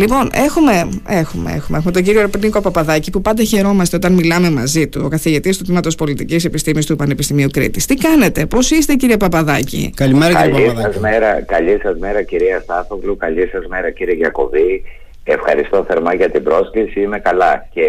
Λοιπόν, 0.00 0.30
έχουμε, 0.32 0.88
έχουμε, 1.06 1.52
έχουμε, 1.52 1.76
έχουμε 1.76 1.92
τον 1.92 2.02
κύριο 2.02 2.30
Νίκο 2.40 2.60
Παπαδάκη 2.60 3.10
που 3.10 3.20
πάντα 3.22 3.42
χαιρόμαστε 3.42 3.96
όταν 3.96 4.12
μιλάμε 4.12 4.50
μαζί 4.50 4.88
του, 4.88 5.02
ο 5.04 5.08
καθηγητής 5.08 5.58
του 5.58 5.64
Τμήματος 5.64 5.94
Πολιτικής 5.94 6.44
Επιστήμης 6.44 6.86
του 6.86 6.96
Πανεπιστημίου 6.96 7.48
Κρήτης. 7.52 7.86
Τι 7.86 7.94
κάνετε, 7.94 8.46
πώς 8.46 8.70
είστε, 8.70 8.94
κύριε 8.94 9.16
Παπαδάκη; 9.16 9.92
Καλημέρα, 9.96 10.42
κύριε 10.42 10.50
καλή 10.50 10.66
Παπαδάκη. 10.66 10.92
Σας 10.92 11.02
μέρα, 11.02 11.42
καλή 11.42 11.78
σας 11.82 11.98
μέρα, 11.98 12.22
κυρία 12.22 12.60
Στάθογλου, 12.60 13.16
καλή 13.16 13.48
σας 13.52 13.66
μέρα, 13.66 13.90
κύριε 13.90 14.14
Γιακοβή. 14.14 14.82
Ευχαριστώ 15.24 15.84
θερμά 15.88 16.14
για 16.14 16.30
την 16.30 16.42
πρόσκληση. 16.42 17.00
Είμαι 17.00 17.18
καλά. 17.18 17.66
Και 17.72 17.84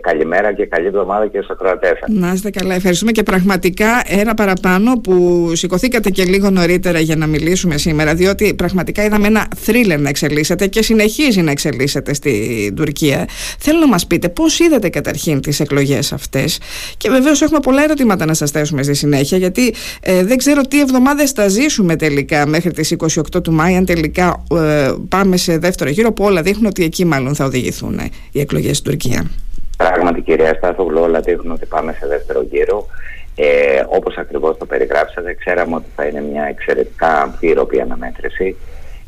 καλημέρα 0.00 0.52
και 0.52 0.66
καλή 0.66 0.86
εβδομάδα 0.86 1.26
και 1.26 1.40
στο 1.42 1.54
κρατέ 1.54 1.98
Να 2.06 2.32
είστε 2.32 2.50
καλά. 2.50 2.74
Ευχαριστούμε 2.74 3.12
και 3.12 3.22
πραγματικά 3.22 4.02
ένα 4.06 4.34
παραπάνω 4.34 4.92
που 5.00 5.46
σηκωθήκατε 5.54 6.10
και 6.10 6.24
λίγο 6.24 6.50
νωρίτερα 6.50 6.98
για 6.98 7.16
να 7.16 7.26
μιλήσουμε 7.26 7.76
σήμερα, 7.76 8.14
διότι 8.14 8.54
πραγματικά 8.54 9.04
είδαμε 9.04 9.26
ένα 9.26 9.48
θρίλερ 9.56 10.00
να 10.00 10.08
εξελίσσεται 10.08 10.66
και 10.66 10.82
συνεχίζει 10.82 11.40
να 11.40 11.50
εξελίσσεται 11.50 12.14
στην 12.14 12.74
Τουρκία. 12.74 13.24
Θέλω 13.58 13.78
να 13.78 13.88
μας 13.88 14.06
πείτε 14.06 14.28
πώς 14.28 14.58
είδατε 14.58 14.88
καταρχήν 14.88 15.40
τις 15.40 15.60
εκλογές 15.60 16.12
αυτές; 16.12 16.60
Και 16.96 17.10
βεβαίως 17.10 17.42
έχουμε 17.42 17.60
πολλά 17.60 17.82
ερωτήματα 17.82 18.24
να 18.26 18.34
σας 18.34 18.50
θέσουμε 18.50 18.82
στη 18.82 18.94
συνέχεια, 18.94 19.38
γιατί 19.38 19.74
ε, 20.00 20.24
δεν 20.24 20.36
ξέρω 20.36 20.60
τι 20.60 20.80
εβδομάδες 20.80 21.30
θα 21.30 21.48
ζήσουμε 21.48 21.96
τελικά 21.96 22.46
μέχρι 22.46 22.70
τις 22.70 22.96
28 22.98 23.42
του 23.42 23.52
Μάη, 23.52 23.76
αν 23.76 23.84
τελικά 23.84 24.44
ε, 24.54 24.92
πάμε 25.08 25.36
σε 25.36 25.58
δεύτερο 25.58 25.90
γύρο, 25.90 26.12
που 26.12 26.24
όλα 26.24 26.42
δείχνουν 26.42 26.59
ότι 26.66 26.84
εκεί 26.84 27.04
μάλλον 27.04 27.34
θα 27.34 27.44
οδηγηθούν 27.44 27.98
ε, 27.98 28.08
οι 28.32 28.40
εκλογές 28.40 28.76
στην 28.76 28.90
Τουρκία. 28.90 29.30
Πράγματι 29.76 30.20
κυρία 30.20 30.54
Στάθογλου 30.54 31.00
όλα 31.00 31.20
δείχνουν 31.20 31.52
ότι 31.52 31.66
πάμε 31.66 31.96
σε 32.00 32.06
δεύτερο 32.06 32.42
γύρο. 32.42 32.86
Ε, 33.34 33.84
όπως 33.88 34.16
ακριβώς 34.16 34.56
το 34.58 34.66
περιγράψατε, 34.66 35.34
ξέραμε 35.34 35.74
ότι 35.74 35.86
θα 35.96 36.04
είναι 36.04 36.20
μια 36.20 36.44
εξαιρετικά 36.44 37.20
αμφίροπη 37.20 37.80
αναμέτρηση. 37.80 38.56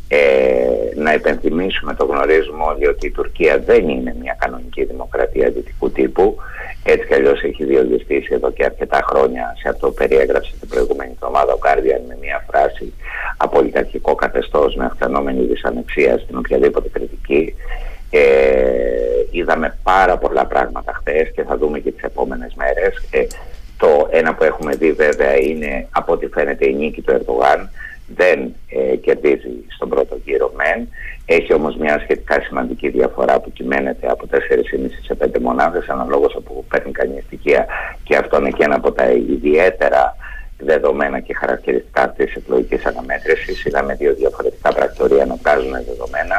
Ε, 0.09 0.19
να 0.97 1.13
υπενθυμίσουμε, 1.13 1.95
το 1.95 2.05
γνωρίζουμε 2.05 2.65
όλοι 2.65 2.87
ότι 2.89 3.07
η 3.07 3.11
Τουρκία 3.11 3.59
δεν 3.59 3.89
είναι 3.89 4.17
μια 4.21 4.37
κανονική 4.39 4.85
δημοκρατία 4.85 5.51
δυτικού 5.51 5.91
τύπου. 5.91 6.37
Έτσι 6.85 7.07
κι 7.07 7.15
αλλιώς 7.15 7.43
έχει 7.43 7.65
διοργιστήσει 7.65 8.35
εδώ 8.35 8.51
και 8.51 8.65
αρκετά 8.65 9.01
χρόνια 9.09 9.57
σε 9.63 9.69
αυτό 9.69 9.89
που 9.89 9.95
περιέγραψε 9.95 10.53
την 10.61 10.69
προηγούμενη 10.69 11.11
εβδομάδα 11.15 11.53
ο 11.53 11.57
Κάρδιαν 11.57 12.03
με 12.09 12.17
μια 12.21 12.45
φράση 12.51 12.93
απολυταρχικό 13.43 14.15
καθεστώς 14.15 14.75
με 14.75 14.85
αυξανόμενη 14.85 15.45
δυσανεξία 15.45 16.19
στην 16.19 16.37
οποιαδήποτε 16.37 16.89
κριτική. 16.89 17.55
Ε, 18.11 18.21
είδαμε 19.31 19.79
πάρα 19.83 20.19
πολλά 20.19 20.47
πράγματα 20.47 20.93
χθες 20.93 21.31
και 21.35 21.43
θα 21.43 21.57
δούμε 21.57 21.79
και 21.79 21.93
τις 21.93 22.03
επόμενες 22.03 22.55
μέρες. 22.55 23.09
Ε, 23.11 23.27
το 23.77 24.09
ένα 24.11 24.35
που 24.35 24.45
έχουμε 24.45 24.75
δει 24.75 24.93
βέβαια 24.93 25.37
είναι 25.41 25.87
από 25.91 26.13
ό,τι 26.13 26.27
φαίνεται 26.27 26.69
η 26.69 26.75
νίκη 26.75 27.01
του 27.03 27.13
Ερδογάν 27.13 27.71
δεν 28.15 28.55
ε, 28.69 28.97
κερδίζει 28.97 29.65
στον 29.69 29.89
πρώτο 29.89 30.17
γύρο 30.25 30.53
μεν. 30.57 30.89
Έχει 31.27 31.53
όμως 31.55 31.77
μια 31.77 31.99
σχετικά 32.03 32.41
σημαντική 32.41 32.89
διαφορά 32.89 33.41
που 33.41 33.53
κυμαίνεται 33.53 34.11
από 34.11 34.27
4,5 34.31 34.39
σε 35.07 35.17
5 35.25 35.41
μονάδες 35.41 35.89
αναλόγως 35.89 36.35
από 36.37 36.65
παίρνει 36.69 36.93
κανείς 36.93 37.25
στοιχεία 37.27 37.67
και 38.05 38.17
αυτό 38.17 38.39
είναι 38.39 38.51
και 38.51 38.65
ένα 38.65 38.75
από 38.75 38.93
τα 38.93 39.11
ιδιαίτερα 39.11 40.17
δεδομένα 40.65 41.21
και 41.21 41.35
χαρακτηριστικά 41.35 42.03
αυτή 42.03 42.25
της 42.25 42.35
εκλογικής 42.35 42.85
αναμέτρησης. 42.85 43.65
Είδαμε 43.65 43.95
δύο 43.95 44.15
διαφορετικά 44.15 44.73
πρακτορία 44.73 45.27
να 45.27 45.35
βγάζουν 45.35 45.73
δεδομένα. 45.87 46.37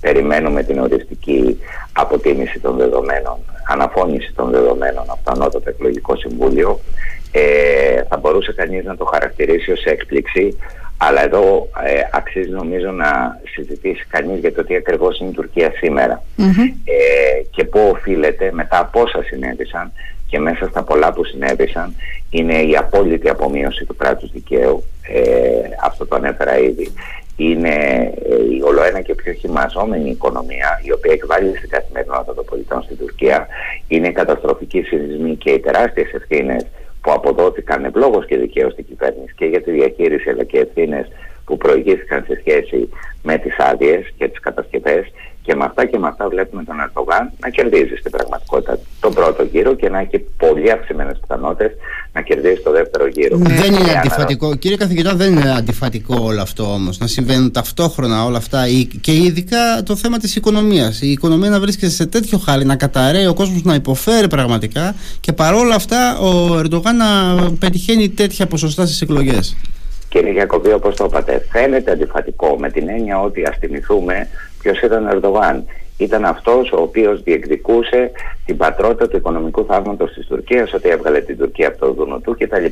Περιμένουμε 0.00 0.62
την 0.62 0.78
οριστική 0.78 1.60
αποτίμηση 1.92 2.58
των 2.58 2.76
δεδομένων, 2.76 3.36
αναφώνηση 3.68 4.32
των 4.34 4.50
δεδομένων 4.50 5.04
από 5.08 5.20
το 5.24 5.30
Ανώτατο 5.34 5.70
Εκλογικό 5.70 6.16
Συμβούλιο. 6.16 6.80
Ε, 7.32 8.02
θα 8.08 8.16
μπορούσε 8.16 8.52
κανείς 8.52 8.84
να 8.84 8.96
το 8.96 9.04
χαρακτηρίσει 9.04 9.72
ως 9.72 9.84
έκπληξη, 9.84 10.58
αλλά 10.96 11.24
εδώ 11.24 11.68
ε, 11.84 12.00
αξίζει 12.12 12.50
νομίζω 12.50 12.90
να 12.90 13.40
συζητήσει 13.54 14.04
κανείς 14.08 14.40
για 14.40 14.52
το 14.52 14.64
τι 14.64 14.74
ακριβώς 14.74 15.18
είναι 15.18 15.28
η 15.30 15.32
Τουρκία 15.32 15.72
ε, 16.84 17.42
και 17.50 17.64
πού 17.64 17.90
οφείλεται 17.92 18.50
μετά 18.52 18.78
από 18.78 19.00
όσα 19.00 19.22
συνέβησαν 19.22 19.92
και 20.32 20.38
μέσα 20.38 20.68
στα 20.68 20.82
πολλά 20.82 21.12
που 21.12 21.24
συνέβησαν 21.24 21.94
είναι 22.30 22.62
η 22.62 22.76
απόλυτη 22.76 23.28
απομείωση 23.28 23.84
του 23.84 23.96
κράτους 23.96 24.30
δικαίου, 24.30 24.84
ε, 25.02 25.22
αυτό 25.84 26.06
το 26.06 26.16
ανέφερα 26.16 26.58
ήδη, 26.58 26.92
είναι 27.36 27.74
ε, 28.30 28.54
η 28.56 28.62
ολοένα 28.62 29.00
και 29.00 29.14
πιο 29.14 29.32
χυμαζόμενη 29.32 30.10
οικονομία 30.10 30.80
η 30.82 30.92
οποία 30.92 31.12
εκβάλλει 31.12 31.56
στην 31.56 31.68
καθημερινότητα 31.68 32.34
των 32.34 32.44
πολιτών 32.44 32.82
στην 32.82 32.96
Τουρκία, 32.96 33.46
είναι 33.88 34.08
οι 34.08 34.12
καταστροφικοί 34.12 34.82
συνδυσμοί 34.82 35.36
και 35.36 35.50
οι 35.50 35.60
τεράστιες 35.60 36.12
ευθύνες 36.12 36.66
που 37.00 37.12
αποδόθηκαν 37.12 37.84
ευλόγως 37.84 38.26
και 38.26 38.36
δικαίως 38.36 38.72
στην 38.72 38.86
κυβέρνηση 38.86 39.34
και 39.36 39.44
για 39.44 39.62
τη 39.62 39.70
διαχείριση 39.70 40.30
αλλά 40.30 40.44
και 40.44 40.58
ευθύνες 40.58 41.06
που 41.44 41.56
προηγήθηκαν 41.56 42.24
σε 42.28 42.34
σχέση 42.40 42.88
με 43.22 43.38
τις 43.38 43.56
άδειες 43.58 44.12
και 44.16 44.28
τις 44.28 44.40
κατασκευές 44.40 45.04
και 45.42 45.54
με 45.54 45.64
αυτά 45.64 45.84
και 45.86 45.98
με 45.98 46.08
αυτά 46.08 46.28
βλέπουμε 46.28 46.64
τον 46.64 46.80
Ερντογάν 46.80 47.30
να 47.40 47.48
κερδίζει 47.48 47.96
στην 47.98 48.10
πραγματικότητα 48.10 48.78
τον 49.00 49.14
πρώτο 49.14 49.42
γύρο 49.42 49.74
και 49.74 49.88
να 49.88 49.98
έχει 49.98 50.18
πολύ 50.36 50.70
αυξημένες 50.70 51.18
πιθανότητες 51.20 51.72
να 52.12 52.20
κερδίσει 52.20 52.62
το 52.62 52.70
δεύτερο 52.70 53.06
γύρο. 53.06 53.36
Δεν 53.36 53.72
είναι 53.72 53.90
αντιφατικό. 53.98 54.54
Κύριε 54.54 54.76
καθηγητά, 54.76 55.14
δεν 55.14 55.32
είναι 55.32 55.54
αντιφατικό 55.56 56.16
όλο 56.20 56.40
αυτό 56.40 56.72
όμως. 56.72 56.98
Να 56.98 57.06
συμβαίνουν 57.06 57.52
ταυτόχρονα 57.52 58.24
όλα 58.24 58.36
αυτά 58.36 58.64
και 59.00 59.12
ειδικά 59.12 59.82
το 59.84 59.96
θέμα 59.96 60.18
της 60.18 60.36
οικονομίας. 60.36 61.00
Η 61.00 61.10
οικονομία 61.10 61.50
να 61.50 61.60
βρίσκεται 61.60 61.92
σε 61.92 62.06
τέτοιο 62.06 62.38
χάλι, 62.38 62.64
να 62.64 62.76
καταραίει, 62.76 63.26
ο 63.26 63.34
κόσμος 63.34 63.62
να 63.62 63.74
υποφέρει 63.74 64.28
πραγματικά 64.28 64.94
και 65.20 65.32
παρόλα 65.32 65.74
αυτά 65.74 66.18
ο 66.18 66.58
Ερντογάν 66.58 66.96
να 66.96 67.06
πετυχαίνει 67.58 68.08
τέτοια 68.08 68.46
ποσοστά 68.46 68.86
στις 68.86 69.00
εκλογές. 69.00 69.56
Κύριε 70.08 70.32
Γιακοβή, 70.32 70.72
όπως 70.72 70.96
το 70.96 71.04
είπατε, 71.04 71.46
φαίνεται 71.50 71.90
αντιφατικό 71.90 72.56
με 72.58 72.70
την 72.70 72.88
έννοια 72.88 73.20
ότι 73.20 73.44
ας 73.44 73.56
θυμηθούμε 73.58 74.28
ποιος 74.62 74.80
ήταν 74.80 75.06
ο 75.06 75.10
Ερντογάν. 75.10 75.64
Ήταν 75.98 76.24
αυτός 76.24 76.72
ο 76.72 76.80
οποίος 76.80 77.22
διεκδικούσε 77.22 78.10
την 78.46 78.56
πατρότητα 78.56 79.08
του 79.08 79.16
οικονομικού 79.16 79.64
θαύματος 79.64 80.12
της 80.12 80.26
Τουρκίας, 80.26 80.72
ότι 80.72 80.88
έβγαλε 80.88 81.20
την 81.20 81.38
Τουρκία 81.38 81.68
από 81.68 81.78
το 81.78 81.92
δούνο 81.92 82.18
του 82.18 82.36
κτλ. 82.38 82.64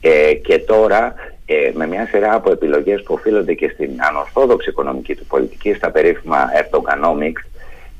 Ε, 0.00 0.34
και 0.34 0.58
τώρα 0.58 1.14
ε, 1.46 1.70
με 1.74 1.86
μια 1.86 2.06
σειρά 2.06 2.34
από 2.34 2.52
επιλογές 2.52 3.02
που 3.02 3.14
οφείλονται 3.14 3.54
και 3.54 3.70
στην 3.74 3.90
ανορθόδοξη 4.08 4.70
οικονομική 4.70 5.14
του 5.14 5.26
πολιτική, 5.26 5.74
στα 5.74 5.90
περίφημα 5.90 6.38
Erdoganomics, 6.60 7.48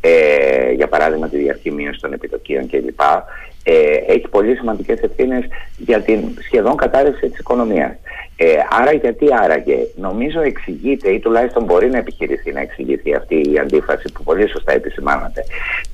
ε, 0.00 0.70
για 0.70 0.88
παράδειγμα 0.88 1.28
τη 1.28 1.36
διαρκή 1.36 1.70
μείωση 1.70 2.00
των 2.00 2.12
επιτοκίων 2.12 2.70
κλπ. 2.70 3.00
Ε, 3.62 3.72
έχει 4.06 4.28
πολύ 4.28 4.56
σημαντικές 4.56 5.00
ευθύνες 5.00 5.44
για 5.76 6.00
την 6.00 6.20
σχεδόν 6.44 6.76
κατάρρευση 6.76 7.28
της 7.28 7.38
οικονομίας. 7.38 7.92
Ε, 8.36 8.46
άρα 8.70 8.92
γιατί 8.92 9.26
άραγε. 9.42 9.78
Νομίζω 9.96 10.40
εξηγείται 10.40 11.10
ή 11.10 11.18
τουλάχιστον 11.18 11.64
μπορεί 11.64 11.90
να 11.90 11.98
επιχειρηθεί 11.98 12.52
να 12.52 12.60
εξηγηθεί 12.60 13.14
αυτή 13.14 13.34
η 13.52 13.58
αντίφαση 13.58 14.12
που 14.12 14.22
πολύ 14.22 14.48
σωστά 14.48 14.72
επισημάνατε. 14.72 15.44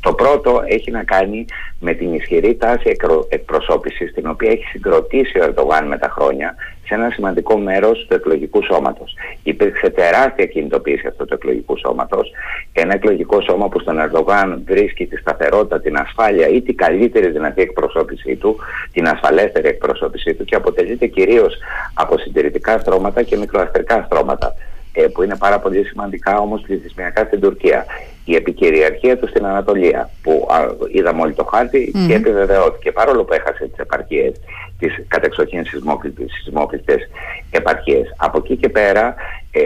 Το 0.01 0.13
πρώτο 0.13 0.63
έχει 0.67 0.91
να 0.91 1.05
κάνει 1.05 1.45
με 1.81 1.95
την 1.95 2.15
ισχυρή 2.15 2.57
τάση 2.57 2.97
εκπροσώπησης 3.29 4.13
την 4.13 4.27
οποία 4.27 4.51
έχει 4.51 4.65
συγκροτήσει 4.65 5.39
ο 5.39 5.45
Ερντογάν 5.45 5.87
με 5.87 5.99
τα 5.99 6.09
χρόνια 6.09 6.55
σε 6.91 6.95
ένα 6.95 7.11
σημαντικό 7.11 7.59
μέρος 7.59 8.07
του 8.09 8.15
εκλογικού 8.15 8.63
σώματος. 8.63 9.15
Υπήρξε 9.43 9.91
τεράστια 9.91 10.47
κινητοποίηση 10.47 11.07
αυτού 11.07 11.25
του 11.25 11.35
εκλογικού 11.35 11.77
σώματος. 11.79 12.31
Ένα 12.73 12.95
εκλογικό 12.95 13.41
σώμα 13.41 13.69
που 13.69 13.81
στον 13.81 13.99
Ερντογάν 13.99 14.63
βρίσκει 14.67 15.07
τη 15.07 15.17
σταθερότητα, 15.17 15.81
την 15.81 15.97
ασφάλεια 15.97 16.49
ή 16.49 16.63
την 16.63 16.77
καλύτερη 16.77 17.29
δυνατή 17.31 17.63
εκπροσώπησή 17.63 18.37
του, 18.37 18.57
την 18.93 19.09
ασφαλέστερη 19.09 19.69
εκπροσώπησή 19.69 20.35
του 20.35 20.45
και 20.45 20.55
αποτελείται 20.55 21.07
κυρίως 21.07 21.55
από 21.95 22.19
συντηρητικά 22.31 22.79
στρώματα 22.79 23.23
και 23.23 23.37
μικροαστερικά 23.37 24.03
στρώματα 24.07 24.55
ε, 24.93 25.07
που 25.07 25.23
είναι 25.23 25.37
πάρα 25.37 25.59
πολύ 25.59 25.85
σημαντικά 25.85 26.39
όμως 26.39 26.61
πληθυσμιακά 26.61 27.25
στην 27.25 27.41
Τουρκία. 27.41 27.87
Η 28.25 28.35
επικυριαρχία 28.35 29.19
τους 29.19 29.31
στην 29.31 29.47
Ανατολία 29.47 30.11
που 30.23 30.49
α, 30.51 30.59
είδαμε 30.93 31.23
όλοι 31.23 31.33
το 31.33 31.45
χάρτη 31.45 31.93
και 32.07 32.15
επιβεβαιώθηκε 32.15 32.93
παρόλο 32.93 33.25
που 33.25 33.33
έχασε 33.33 33.67
τις 33.67 33.79
επαρχίες, 33.79 34.33
τις 34.79 35.05
κατεξοχήν 35.09 35.65
σεισμόκλητες 35.65 37.09
επαρχίες. 37.51 38.15
Από 38.17 38.39
εκεί 38.39 38.57
και 38.57 38.69
πέρα 38.69 39.15
ε, 39.51 39.63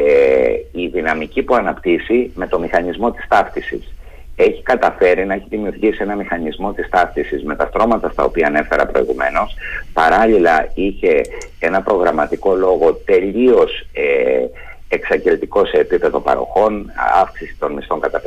η 0.73 0.87
δυναμική 0.87 1.43
που 1.43 1.55
αναπτύσσει 1.55 2.33
με 2.35 2.47
το 2.47 2.59
μηχανισμό 2.59 3.11
της 3.11 3.25
ταύτισης 3.29 3.94
έχει 4.37 4.63
καταφέρει 4.63 5.27
να 5.27 5.35
έχει 5.35 5.47
δημιουργήσει 5.49 5.99
ένα 6.01 6.15
μηχανισμό 6.15 6.73
της 6.73 6.89
ταύτισης 6.89 7.45
με 7.45 7.57
τα 7.57 7.67
στρώματα 7.67 8.11
στα 8.11 8.25
οποία 8.25 8.47
ανέφερα 8.47 8.87
προηγουμένως. 8.87 9.55
Παράλληλα 9.93 10.71
είχε 10.75 11.21
ένα 11.59 11.83
προγραμματικό 11.83 12.55
λόγο 12.55 12.93
τελείως 13.05 13.87
ε, 13.93 14.47
εξαγγελτικό 14.89 15.67
σε 15.67 15.77
επίπεδο 15.77 16.21
παροχών, 16.21 16.91
αύξηση 17.23 17.57
των 17.59 17.73
μισθών 17.73 18.01
κατά 18.01 18.23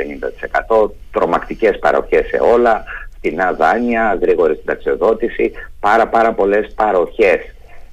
50%, 0.78 0.90
τρομακτικές 1.12 1.80
παροχές 1.80 2.28
σε 2.28 2.38
όλα, 2.54 2.84
φτηνά 3.16 3.54
δάνεια, 3.54 4.18
γρήγορη 4.22 4.56
συνταξιοδότηση, 4.56 5.52
πάρα 5.80 6.08
πάρα 6.08 6.34
πολλές 6.34 6.74
παροχές. 6.76 7.40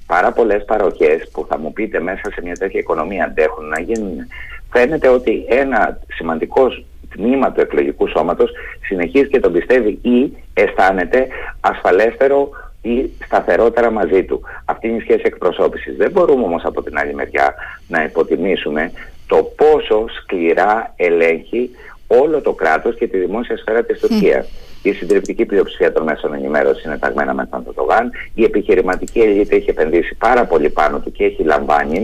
Πάρα 0.07 0.31
πολλές 0.31 0.65
παροχές 0.65 1.29
που 1.31 1.45
θα 1.49 1.57
μου 1.57 1.73
πείτε 1.73 1.99
μέσα 1.99 2.31
σε 2.33 2.41
μια 2.43 2.55
τέτοια 2.55 2.79
οικονομία 2.79 3.25
αντέχουν 3.25 3.67
να 3.67 3.79
γίνουν. 3.79 4.15
Φαίνεται 4.71 5.07
ότι 5.07 5.45
ένα 5.49 5.99
σημαντικός 6.15 6.85
τμήμα 7.05 7.51
του 7.51 7.61
εκλογικού 7.61 8.07
σώματος 8.07 8.51
συνεχίζει 8.81 9.27
και 9.27 9.39
τον 9.39 9.51
πιστεύει 9.51 9.99
ή 10.01 10.31
αισθάνεται 10.53 11.27
ασφαλέστερο 11.59 12.49
ή 12.81 13.09
σταθερότερα 13.25 13.91
μαζί 13.91 14.23
του. 14.23 14.41
Αυτή 14.65 14.87
είναι 14.87 14.97
η 14.97 14.99
σχέση 14.99 15.21
εκπροσώπησης. 15.23 15.95
Δεν 15.95 16.11
μπορούμε 16.11 16.43
όμως 16.43 16.65
από 16.65 16.83
την 16.83 16.97
άλλη 16.97 17.13
μεριά 17.13 17.53
να 17.87 18.03
υποτιμήσουμε 18.03 18.91
το 19.27 19.51
πόσο 19.55 20.05
σκληρά 20.21 20.93
ελέγχει 20.95 21.69
όλο 22.07 22.41
το 22.41 22.53
κράτος 22.53 22.95
και 22.95 23.07
τη 23.07 23.17
δημόσια 23.17 23.57
σφαίρα 23.57 23.83
της 23.83 23.99
Τουρκίας. 23.99 24.47
Η 24.81 24.91
συντριπτική 24.91 25.45
πλειοψηφία 25.45 25.91
των 25.91 26.03
μέσων 26.03 26.33
ενημέρωσης 26.33 26.83
είναι 26.83 26.97
ταγμένα 26.97 27.33
με 27.33 27.45
τον 27.45 27.63
Ερντογάν. 27.67 28.11
Η 28.33 28.43
επιχειρηματική 28.43 29.19
ελίτ 29.19 29.51
έχει 29.51 29.69
επενδύσει 29.69 30.15
πάρα 30.15 30.45
πολύ 30.45 30.69
πάνω 30.69 30.99
του 30.99 31.11
και 31.11 31.23
έχει 31.23 31.43
λαμβάνει, 31.43 32.01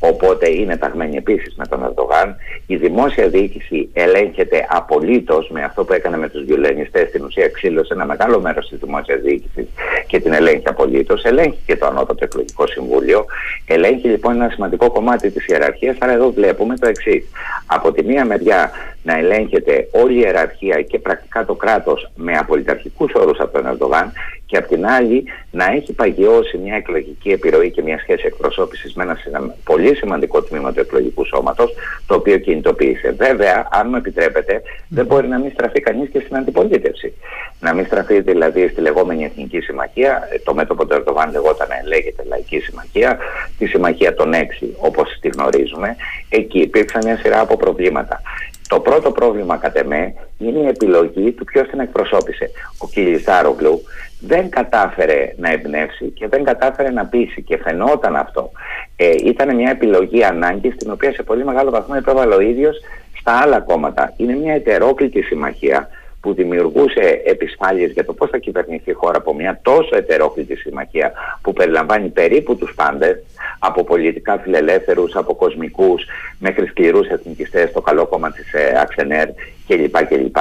οπότε 0.00 0.50
είναι 0.50 0.76
ταγμένη 0.76 1.16
επίσης 1.16 1.54
με 1.56 1.66
τον 1.66 1.84
Ερντογάν. 1.84 2.36
Η 2.66 2.76
δημόσια 2.76 3.28
διοίκηση 3.28 3.88
ελέγχεται 3.92 4.66
απολύτως 4.70 5.50
με 5.50 5.64
αυτό 5.64 5.84
που 5.84 5.92
έκανε 5.92 6.16
με 6.16 6.28
τους 6.28 6.44
βιολενιστές. 6.44 7.08
Στην 7.08 7.24
ουσία, 7.24 7.48
ξύλωσε 7.48 7.94
ένα 7.94 8.06
μεγάλο 8.06 8.40
μέρος 8.40 8.68
της 8.68 8.78
δημόσιας 8.78 9.20
διοίκησης 9.20 9.66
και 10.06 10.20
την 10.20 10.32
ελέγχει 10.32 10.68
απολύτως. 10.68 11.24
Ελέγχει 11.24 11.58
και 11.66 11.76
το 11.76 11.86
Ανώτατο 11.86 12.24
Εκλογικό 12.24 12.66
Συμβούλιο. 12.66 13.24
Ελέγχει 13.66 14.08
λοιπόν 14.08 14.34
ένα 14.34 14.50
σημαντικό 14.50 14.90
κομμάτι 14.90 15.30
της 15.30 15.46
ιεραρχίας. 15.46 15.96
Άρα 16.00 16.12
εδώ 16.12 16.30
βλέπουμε 16.32 16.76
το 16.76 16.88
εξής. 16.88 17.24
Από 17.66 17.92
τη 17.92 18.04
μία 18.04 18.24
μεριά 18.24 18.70
να 19.02 19.18
ελέγχεται 19.18 19.88
όλη 19.92 20.14
η 20.14 20.22
ιεραρχία 20.24 20.82
και 20.82 20.98
πρακτικά 20.98 21.44
το 21.44 21.54
κράτος 21.54 22.10
με 22.14 22.32
απολυταρχικούς 22.36 23.12
όρους 23.14 23.38
από 23.38 23.52
τον 23.52 23.66
Ερντογάν 23.66 24.12
και 24.50 24.56
απ' 24.56 24.66
την 24.66 24.86
άλλη 24.86 25.24
να 25.50 25.64
έχει 25.64 25.92
παγιώσει 25.92 26.58
μια 26.58 26.74
εκλογική 26.74 27.30
επιρροή 27.30 27.70
και 27.70 27.82
μια 27.82 27.98
σχέση 27.98 28.22
εκπροσώπησης 28.26 28.94
με 28.94 29.02
ένα 29.02 29.54
πολύ 29.64 29.94
σημαντικό 29.94 30.42
τμήμα 30.42 30.72
του 30.72 30.80
εκλογικού 30.80 31.24
σώματος, 31.24 31.74
το 32.06 32.14
οποίο 32.14 32.38
κινητοποίησε. 32.38 33.14
Βέβαια, 33.18 33.68
αν 33.72 33.88
μου 33.88 33.96
επιτρέπετε, 33.96 34.62
δεν 34.88 35.06
μπορεί 35.06 35.28
να 35.28 35.38
μην 35.38 35.50
στραφεί 35.50 35.80
κανείς 35.80 36.08
και 36.08 36.20
στην 36.24 36.36
αντιπολίτευση. 36.36 37.12
Να 37.60 37.74
μην 37.74 37.86
στραφεί 37.86 38.20
δηλαδή 38.20 38.68
στη 38.68 38.80
λεγόμενη 38.80 39.24
Εθνική 39.24 39.60
Συμμαχία, 39.60 40.28
το 40.44 40.54
μέτωπο 40.54 40.86
του 40.86 40.94
Ερντογάν 40.94 41.30
λεγόταν 41.30 41.68
λέγεται 41.86 42.22
Λαϊκή 42.28 42.60
Συμμαχία, 42.60 43.18
τη 43.58 43.66
Συμμαχία 43.66 44.14
των 44.14 44.32
Έξι, 44.32 44.76
όπως 44.78 45.18
τη 45.20 45.28
γνωρίζουμε. 45.28 45.96
Εκεί 46.28 46.58
υπήρξαν 46.58 47.00
μια 47.04 47.16
σειρά 47.16 47.40
από 47.40 47.56
προβλήματα. 47.56 48.22
Το 48.68 48.80
πρώτο 48.80 49.10
πρόβλημα 49.10 49.56
κατ' 49.56 49.76
εμέ 49.76 50.14
είναι 50.38 50.58
η 50.58 50.66
επιλογή 50.66 51.32
του 51.32 51.44
ποιος 51.44 51.68
την 51.68 51.80
εκπροσώπησε. 51.80 52.50
Ο 52.78 52.88
Κιλιζάρογλου 52.88 53.82
δεν 54.20 54.50
κατάφερε 54.50 55.34
να 55.36 55.50
εμπνεύσει 55.50 56.04
και 56.10 56.28
δεν 56.28 56.44
κατάφερε 56.44 56.90
να 56.90 57.06
πείσει 57.06 57.42
και 57.42 57.56
φαινόταν 57.56 58.16
αυτό. 58.16 58.50
Ε, 58.96 59.10
ήταν 59.24 59.54
μια 59.54 59.70
επιλογή 59.70 60.24
ανάγκης 60.24 60.74
στην 60.74 60.90
οποία 60.90 61.12
σε 61.12 61.22
πολύ 61.22 61.44
μεγάλο 61.44 61.70
βαθμό 61.70 61.94
επέβαλε 61.98 62.34
ο 62.34 62.40
ίδιος 62.40 62.76
στα 63.20 63.32
άλλα 63.32 63.60
κόμματα. 63.60 64.12
Είναι 64.16 64.34
μια 64.34 64.54
ετερόκλητη 64.54 65.22
συμμαχία 65.22 65.88
που 66.20 66.34
δημιουργούσε 66.34 67.22
επισφάλειες 67.24 67.90
για 67.90 68.04
το 68.04 68.12
πώς 68.12 68.30
θα 68.30 68.38
κυβερνηθεί 68.38 68.90
η 68.90 68.92
χώρα 68.92 69.18
από 69.18 69.34
μια 69.34 69.58
τόσο 69.62 69.96
ετερόκλητη 69.96 70.56
συμμαχία 70.56 71.12
που 71.42 71.52
περιλαμβάνει 71.52 72.08
περίπου 72.08 72.56
τους 72.56 72.74
πάντες 72.74 73.22
από 73.58 73.84
πολιτικά 73.84 74.38
φιλελεύθερους, 74.38 75.16
από 75.16 75.34
κοσμικούς 75.34 76.04
μέχρι 76.38 76.66
σκληρούς 76.66 77.08
εθνικιστές, 77.08 77.72
το 77.72 77.80
καλό 77.80 78.06
κόμμα 78.06 78.30
της 78.30 78.52
ε, 78.52 78.80
Αξενέρ 78.80 79.28
κλπ. 79.66 80.06
κλπ. 80.06 80.36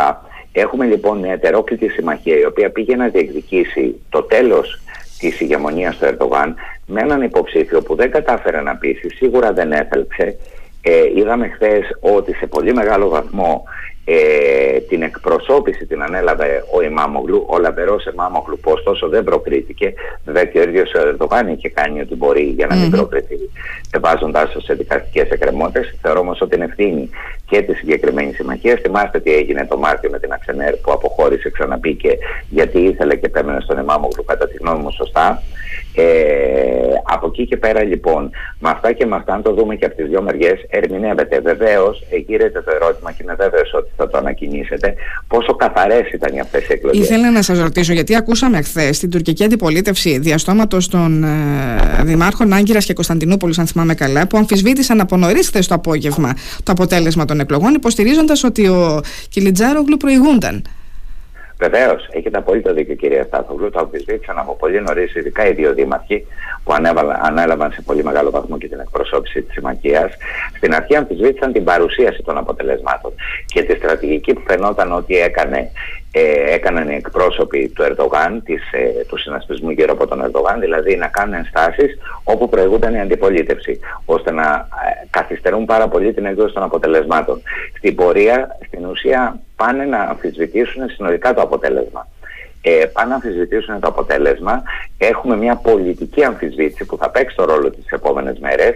Έχουμε 0.51 0.85
λοιπόν 0.85 1.19
μια 1.19 1.33
ετερόκλητη 1.33 1.87
συμμαχία 1.87 2.37
η 2.37 2.45
οποία 2.45 2.69
πήγε 2.69 2.95
να 2.95 3.07
διεκδικήσει 3.07 4.01
το 4.09 4.23
τέλος 4.23 4.81
της 5.19 5.39
ηγεμονίας 5.39 5.97
του 5.97 6.05
Ερντογάν 6.05 6.55
με 6.85 7.01
έναν 7.01 7.21
υποψήφιο 7.21 7.81
που 7.81 7.95
δεν 7.95 8.11
κατάφερε 8.11 8.61
να 8.61 8.75
πείσει, 8.75 9.09
σίγουρα 9.09 9.53
δεν 9.53 9.71
έθελξε. 9.71 10.37
Ε, 10.81 11.03
είδαμε 11.15 11.47
χθες 11.47 11.97
ότι 11.99 12.33
σε 12.33 12.45
πολύ 12.47 12.73
μεγάλο 12.73 13.09
βαθμό 13.09 13.63
ε, 14.11 14.79
την 14.79 15.01
εκπροσώπηση 15.01 15.85
την 15.85 16.03
ανέλαβε 16.03 16.63
ο 16.75 16.81
Ημάμογλου, 16.81 17.45
ο 17.47 17.57
λαμπερό 17.57 17.95
Ημάμογλου, 18.13 18.59
που 18.59 18.71
ωστόσο 18.71 19.07
δεν 19.07 19.23
προκρίθηκε. 19.23 19.93
Βέβαια 20.25 20.45
και 20.45 20.59
ο 20.59 20.61
ίδιος 20.61 20.93
ο 20.93 20.99
Ερντογάν 20.99 21.47
είχε 21.47 21.69
κάνει 21.69 22.01
ό,τι 22.01 22.15
μπορεί 22.15 22.43
για 22.43 22.67
να 22.67 22.75
μην 22.75 22.89
προκριθεί, 22.91 23.37
βάζοντά 23.99 24.49
το 24.53 24.59
σε 24.59 24.73
δικαστικές 24.73 25.29
εκκρεμότητες. 25.29 25.97
Θεωρώ 26.01 26.19
όμως 26.19 26.41
ότι 26.41 26.55
είναι 26.55 26.65
ευθύνη 26.65 27.09
και 27.45 27.61
της 27.61 27.77
συγκεκριμένης 27.77 28.35
συμμαχίας. 28.35 28.79
Θυμάστε 28.79 29.19
τι 29.19 29.33
έγινε 29.33 29.65
το 29.69 29.77
Μάρτιο 29.77 30.09
με 30.09 30.19
την 30.19 30.33
Αξενέρ 30.33 30.75
που 30.75 30.91
αποχώρησε, 30.91 31.49
ξαναπήκε 31.49 32.17
γιατί 32.49 32.79
ήθελε 32.79 33.15
και 33.15 33.29
πέμενε 33.29 33.59
στον 33.61 33.77
Ημάμογλου, 33.77 34.23
κατά 34.23 34.47
τη 34.47 34.57
γνώμη 34.57 34.81
μου 34.81 34.91
σωστά. 34.91 35.41
Ε, 35.95 37.01
από 37.03 37.27
εκεί 37.27 37.45
και 37.47 37.57
πέρα 37.57 37.83
λοιπόν, 37.83 38.31
με 38.59 38.69
αυτά 38.69 38.91
και 38.91 39.05
με 39.05 39.15
αυτά, 39.15 39.33
αν 39.33 39.41
το 39.41 39.53
δούμε 39.53 39.75
και 39.75 39.85
από 39.85 39.95
τις 39.95 40.07
δύο 40.07 40.21
μεριές, 40.21 40.65
ερμηνεύεται. 40.69 41.39
Βεβαίως, 41.39 42.03
γύρεται 42.27 42.61
το 42.61 42.71
ερώτημα 42.75 43.11
και 43.11 43.23
είναι 43.23 43.33
βέβαιος 43.33 43.73
ότι 43.73 43.89
θα 43.99 44.07
το 44.09 44.17
ανακοινήσετε, 44.17 44.93
πόσο 45.27 45.55
καθαρές 45.55 46.11
ήταν 46.13 46.35
οι 46.35 46.39
αυτές 46.39 46.61
οι 46.63 46.73
εκλογές. 46.73 47.05
Ήθελα 47.05 47.31
να 47.31 47.41
σας 47.41 47.59
ρωτήσω, 47.59 47.93
γιατί 47.93 48.15
ακούσαμε 48.15 48.61
χθες 48.61 48.95
στην 48.95 49.09
τουρκική 49.09 49.43
αντιπολίτευση 49.43 50.19
διαστόματος 50.19 50.87
των 50.87 51.23
ε, 51.23 52.03
δημάρχων 52.03 52.53
Άγκυρας 52.53 52.85
και 52.85 52.93
Κωνσταντινούπολης, 52.93 53.59
αν 53.59 53.67
θυμάμαι 53.67 53.93
καλά, 53.93 54.27
που 54.27 54.37
αμφισβήτησαν 54.37 54.99
από 55.01 55.17
νωρίς 55.17 55.47
χθες 55.47 55.67
το 55.67 55.75
απόγευμα 55.75 56.33
το 56.63 56.71
αποτέλεσμα 56.71 57.25
των 57.25 57.39
εκλογών, 57.39 57.73
υποστηρίζοντας 57.73 58.43
ότι 58.43 58.67
ο 58.67 59.01
Κιλιτζάρογλου 59.29 59.97
προηγούνταν. 59.97 60.61
Βεβαίως, 61.59 62.07
έχετε 62.11 62.37
απόλυτο 62.37 62.73
δίκιο, 62.73 62.95
κυρία 62.95 63.23
Στάθογλου. 63.23 63.69
Το 63.69 63.79
αμφισβήτησαν 63.79 64.39
από 64.39 64.55
πολύ 64.55 64.81
νωρίς, 64.81 65.15
ειδικά 65.15 65.47
οι 65.47 65.53
δύο 65.53 65.73
δήμαρχοι 65.73 66.25
που 66.63 66.73
ανέλαβαν 67.21 67.71
σε 67.71 67.81
πολύ 67.81 68.03
μεγάλο 68.03 68.29
βαθμό 68.29 68.57
και 68.57 68.67
την 68.67 68.79
εκπροσώπηση 68.79 69.41
της 69.41 69.53
συμμαχίας. 69.53 70.11
Στην 70.57 70.73
αρχή 70.75 70.95
αμφισβήτησαν 70.95 71.53
την 71.53 71.63
παρουσίαση 71.63 72.21
των 72.23 72.37
αποτελεσμάτων 72.37 73.13
και 73.45 73.63
τη 73.63 73.75
στρατηγική 73.75 74.33
που 74.33 74.43
φαινόταν 74.47 74.91
ότι 74.91 75.17
έκανε 75.19 75.71
ε, 76.11 76.53
έκαναν 76.53 76.89
οι 76.89 76.95
εκπρόσωποι 76.95 77.71
του 77.75 77.83
Ερντογάν, 77.83 78.43
της, 78.43 78.71
ε, 78.71 79.05
του 79.07 79.17
συνασπισμού 79.17 79.69
γύρω 79.69 79.93
από 79.93 80.07
τον 80.07 80.21
Ερντογάν, 80.21 80.59
δηλαδή 80.59 80.95
να 80.95 81.07
κάνουν 81.07 81.33
ενστάσεις 81.33 81.97
όπου 82.23 82.49
προηγούνταν 82.49 82.93
η 82.93 82.99
αντιπολίτευσης, 82.99 83.79
ώστε 84.05 84.31
να 84.31 84.43
ε, 84.43 85.07
καθυστερούν 85.09 85.65
πάρα 85.65 85.87
πολύ 85.87 86.13
την 86.13 86.25
εκδόση 86.25 86.53
των 86.53 86.63
αποτελεσμάτων. 86.63 87.41
Στην 87.77 87.95
πορεία, 87.95 88.57
στην 88.67 88.85
ουσία, 88.85 89.39
πάνε 89.55 89.85
να 89.85 89.99
αμφισβητήσουν 89.99 90.89
συνολικά 90.89 91.33
το 91.33 91.41
αποτέλεσμα. 91.41 92.07
Ε, 92.61 92.85
πάνε 92.93 93.09
να 93.09 93.15
αμφισβητήσουν 93.15 93.79
το 93.79 93.87
αποτέλεσμα. 93.87 94.63
Έχουμε 94.97 95.37
μια 95.37 95.55
πολιτική 95.55 96.23
αμφισβήτηση 96.23 96.85
που 96.85 96.97
θα 96.97 97.09
παίξει 97.09 97.35
το 97.35 97.45
ρόλο 97.45 97.69
τις 97.69 97.85
επόμενες 97.91 98.39
μέρες. 98.39 98.73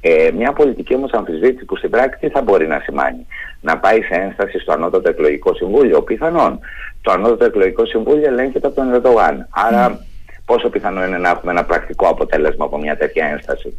Ε, 0.00 0.30
μια 0.36 0.52
πολιτική 0.52 0.94
όμως 0.94 1.12
αμφισβήτηση 1.12 1.64
που 1.64 1.76
στην 1.76 1.90
πράξη 1.90 2.28
θα 2.28 2.42
μπορεί 2.42 2.66
να 2.66 2.80
σημάνει 2.84 3.26
να 3.60 3.78
πάει 3.78 4.02
σε 4.02 4.14
ένσταση 4.14 4.58
στο 4.58 4.72
Ανώτατο 4.72 5.08
Εκλογικό 5.08 5.54
Συμβούλιο. 5.54 6.02
Πιθανόν 6.02 6.60
το 7.04 7.10
Ανώτατο 7.12 7.44
Εκλογικό 7.44 7.86
Συμβούλιο 7.86 8.26
ελέγχεται 8.26 8.66
από 8.66 8.76
τον 8.76 8.94
Ερντογάν. 8.94 9.46
Άρα 9.50 10.06
πόσο 10.44 10.68
πιθανό 10.68 11.04
είναι 11.04 11.18
να 11.18 11.28
έχουμε 11.28 11.52
ένα 11.52 11.64
πρακτικό 11.64 12.08
αποτέλεσμα 12.08 12.64
από 12.64 12.78
μια 12.78 12.96
τέτοια 12.96 13.26
ένσταση. 13.26 13.74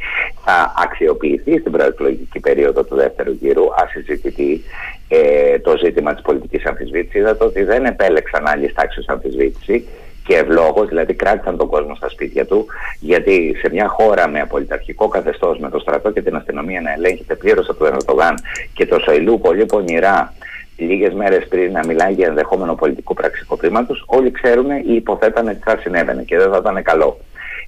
Θα 0.46 0.74
αξιοποιηθεί 0.84 1.60
στην 1.60 1.72
προεκλογική 1.72 2.40
περίοδο 2.40 2.84
του 2.84 2.96
δεύτερου 2.96 3.32
γύρου, 3.32 3.64
ασυζητητή, 3.76 4.64
ε, 5.08 5.60
το 5.60 5.78
ζήτημα 5.78 6.14
της 6.14 6.22
πολιτικής 6.22 6.66
αμφισβήτησης. 6.66 7.20
Είδατε 7.20 7.44
ότι 7.44 7.64
δεν 7.64 7.86
επέλεξαν 7.86 8.48
άλλη 8.48 8.74
τάξη 8.74 9.04
αμφισβήτηση 9.08 9.88
και 10.28 10.36
ευλόγως, 10.36 10.88
δηλαδή 10.88 11.14
κράτησαν 11.14 11.58
τον 11.58 11.68
κόσμο 11.68 11.96
στα 11.96 12.10
σπίτια 12.10 12.46
του, 12.46 12.66
γιατί 13.00 13.56
σε 13.62 13.70
μια 13.72 13.88
χώρα 13.88 14.28
με 14.28 14.40
απολυταρχικό 14.40 15.08
καθεστώς, 15.08 15.60
με 15.60 15.70
το 15.70 15.80
στρατό 15.80 16.12
και 16.12 16.22
την 16.22 16.36
αστυνομία 16.36 16.82
να 16.82 16.92
ελέγχεται 16.94 17.36
πλήρως 17.36 17.70
από 17.70 17.84
τον 17.84 17.94
Ερντογάν 17.94 18.36
και 18.74 18.86
το 18.86 19.00
Σοηλού 19.00 19.40
πολύ 19.40 19.66
πονηρά 19.66 20.34
λίγες 20.78 21.14
μέρες 21.14 21.48
πριν 21.48 21.72
να 21.72 21.86
μιλάει 21.86 22.14
για 22.14 22.28
ενδεχόμενο 22.28 22.76
πολιτικού 22.76 23.14
πραξικοπήματος, 23.14 24.04
όλοι 24.08 24.32
ξέρουν 24.32 24.72
ή 24.72 24.94
υποθέτανε 24.96 25.54
τι 25.54 25.62
θα 25.64 25.78
συνέβαινε 25.78 26.24
και 26.24 26.38
δεν 26.38 26.52
θα 26.52 26.58
ήταν 26.58 26.84
καλό. 26.84 27.18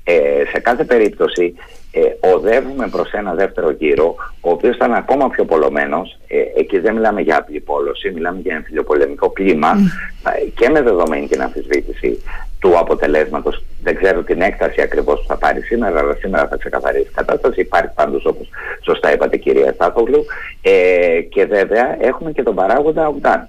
Ε, 0.09 0.45
σε 0.51 0.59
κάθε 0.59 0.83
περίπτωση 0.83 1.53
ε, 1.91 2.29
οδεύουμε 2.33 2.87
προς 2.87 3.11
ένα 3.11 3.33
δεύτερο 3.33 3.71
γύρο 3.71 4.15
ο 4.41 4.49
οποίος 4.51 4.75
ήταν 4.75 4.93
ακόμα 4.93 5.29
πιο 5.29 5.45
πολλωμένος. 5.45 6.19
Ε, 6.27 6.37
εκεί 6.55 6.79
δεν 6.79 6.93
μιλάμε 6.93 7.21
για 7.21 7.37
απλή 7.37 7.59
πόλωση 7.59 8.11
μιλάμε 8.11 8.39
για 8.43 8.55
εμφυλιοπολεμικό 8.55 9.29
κλίμα. 9.29 9.73
Mm. 9.75 10.51
και 10.55 10.69
με 10.69 10.81
δεδομένη 10.81 11.27
την 11.27 11.41
αμφισβήτηση 11.41 12.23
του 12.59 12.77
αποτελέσματος 12.77 13.63
δεν 13.83 13.95
ξέρω 13.95 14.23
την 14.23 14.41
έκταση 14.41 14.81
ακριβώς 14.81 15.19
που 15.19 15.27
θα 15.27 15.37
πάρει 15.37 15.61
σήμερα 15.61 15.99
αλλά 15.99 16.15
σήμερα 16.15 16.47
θα 16.47 16.57
ξεκαθαρίσει 16.57 17.07
η 17.09 17.15
κατάσταση. 17.15 17.59
Υπάρχει 17.59 17.91
πάντως 17.95 18.25
όπως 18.25 18.49
σωστά 18.81 19.13
είπατε 19.13 19.37
κυρία 19.37 19.71
Στάθογλου. 19.73 20.25
Ε, 20.61 21.21
και 21.29 21.45
βέβαια 21.45 21.97
έχουμε 21.99 22.31
και 22.31 22.43
τον 22.43 22.55
παράγοντα 22.55 23.07
Ογδάν 23.07 23.47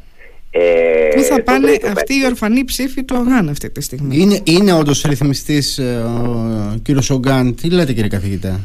ε, 0.50 1.08
Πού 1.14 1.22
θα 1.22 1.42
πάνε 1.42 1.78
αυτοί 1.92 2.14
οι 2.14 2.24
ορφανοί 2.26 2.64
ψήφοι 2.64 3.04
του 3.04 3.16
Ογκάν 3.18 3.48
αυτή 3.48 3.70
τη 3.70 3.80
στιγμή; 3.80 4.16
Είναι, 4.16 4.40
είναι 4.44 4.72
όντως 4.72 5.02
ρυθμιστής 5.02 5.78
ε, 5.78 6.04
ο 6.74 6.78
κύριος 6.82 7.10
Ογκάν. 7.10 7.54
Τι 7.54 7.70
λέτε 7.70 7.92
κύριε 7.92 8.08
καθηγητά; 8.08 8.60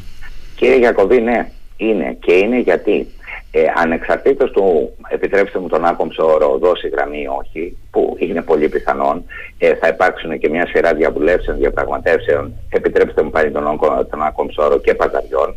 Κύριε 0.56 0.78
Γιακοβή, 0.78 1.22
ναι, 1.22 1.50
είναι. 1.78 2.18
Και 2.20 2.34
είναι 2.34 2.60
γιατί 2.60 3.08
ε, 3.56 3.66
ανεξαρτήτως 3.76 4.52
του, 4.52 4.94
επιτρέψτε 5.10 5.60
μου 5.60 5.68
τον 5.68 5.86
άκομψο 5.86 6.26
όρο, 6.26 6.58
δώσει 6.58 6.88
γραμμή 6.88 7.22
ή 7.22 7.28
όχι, 7.40 7.78
που 7.92 8.16
είναι 8.20 8.42
πολύ 8.42 8.70
πιθανόν, 8.70 9.24
ε, 9.58 9.76
θα 9.76 9.88
υπάρξουν 9.88 10.40
και 10.40 10.50
μια 10.50 10.68
σειρά 10.68 10.94
διαβουλεύσεων, 10.94 11.58
διαπραγματεύσεων, 11.58 12.54
επιτρέψτε 12.70 13.24
μου 13.24 13.30
πάλι 13.30 13.52
τον, 13.52 13.80
τον 14.10 14.24
άκομψο 14.24 14.64
όρο 14.64 14.80
και 14.80 14.94
παζαριών, 14.94 15.56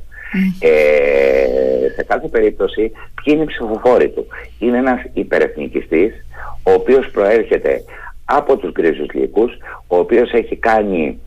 ε, 0.61 1.89
σε 1.95 2.03
κάθε 2.03 2.29
περίπτωση, 2.29 2.93
ποιοι 3.15 3.35
είναι 3.35 3.43
οι 3.43 3.47
ψηφοφόροι 3.47 4.09
του. 4.09 4.27
Είναι 4.59 4.79
ένας 4.79 5.01
υπερεθνικιστής, 5.13 6.13
ο 6.63 6.73
οποίος 6.73 7.11
προέρχεται 7.11 7.85
από 8.25 8.57
τους 8.57 8.73
γκρίζους 8.73 9.13
λύκους, 9.13 9.53
ο 9.87 9.97
οποίος 9.97 10.33
έχει 10.33 10.57
κάνει 10.57 11.21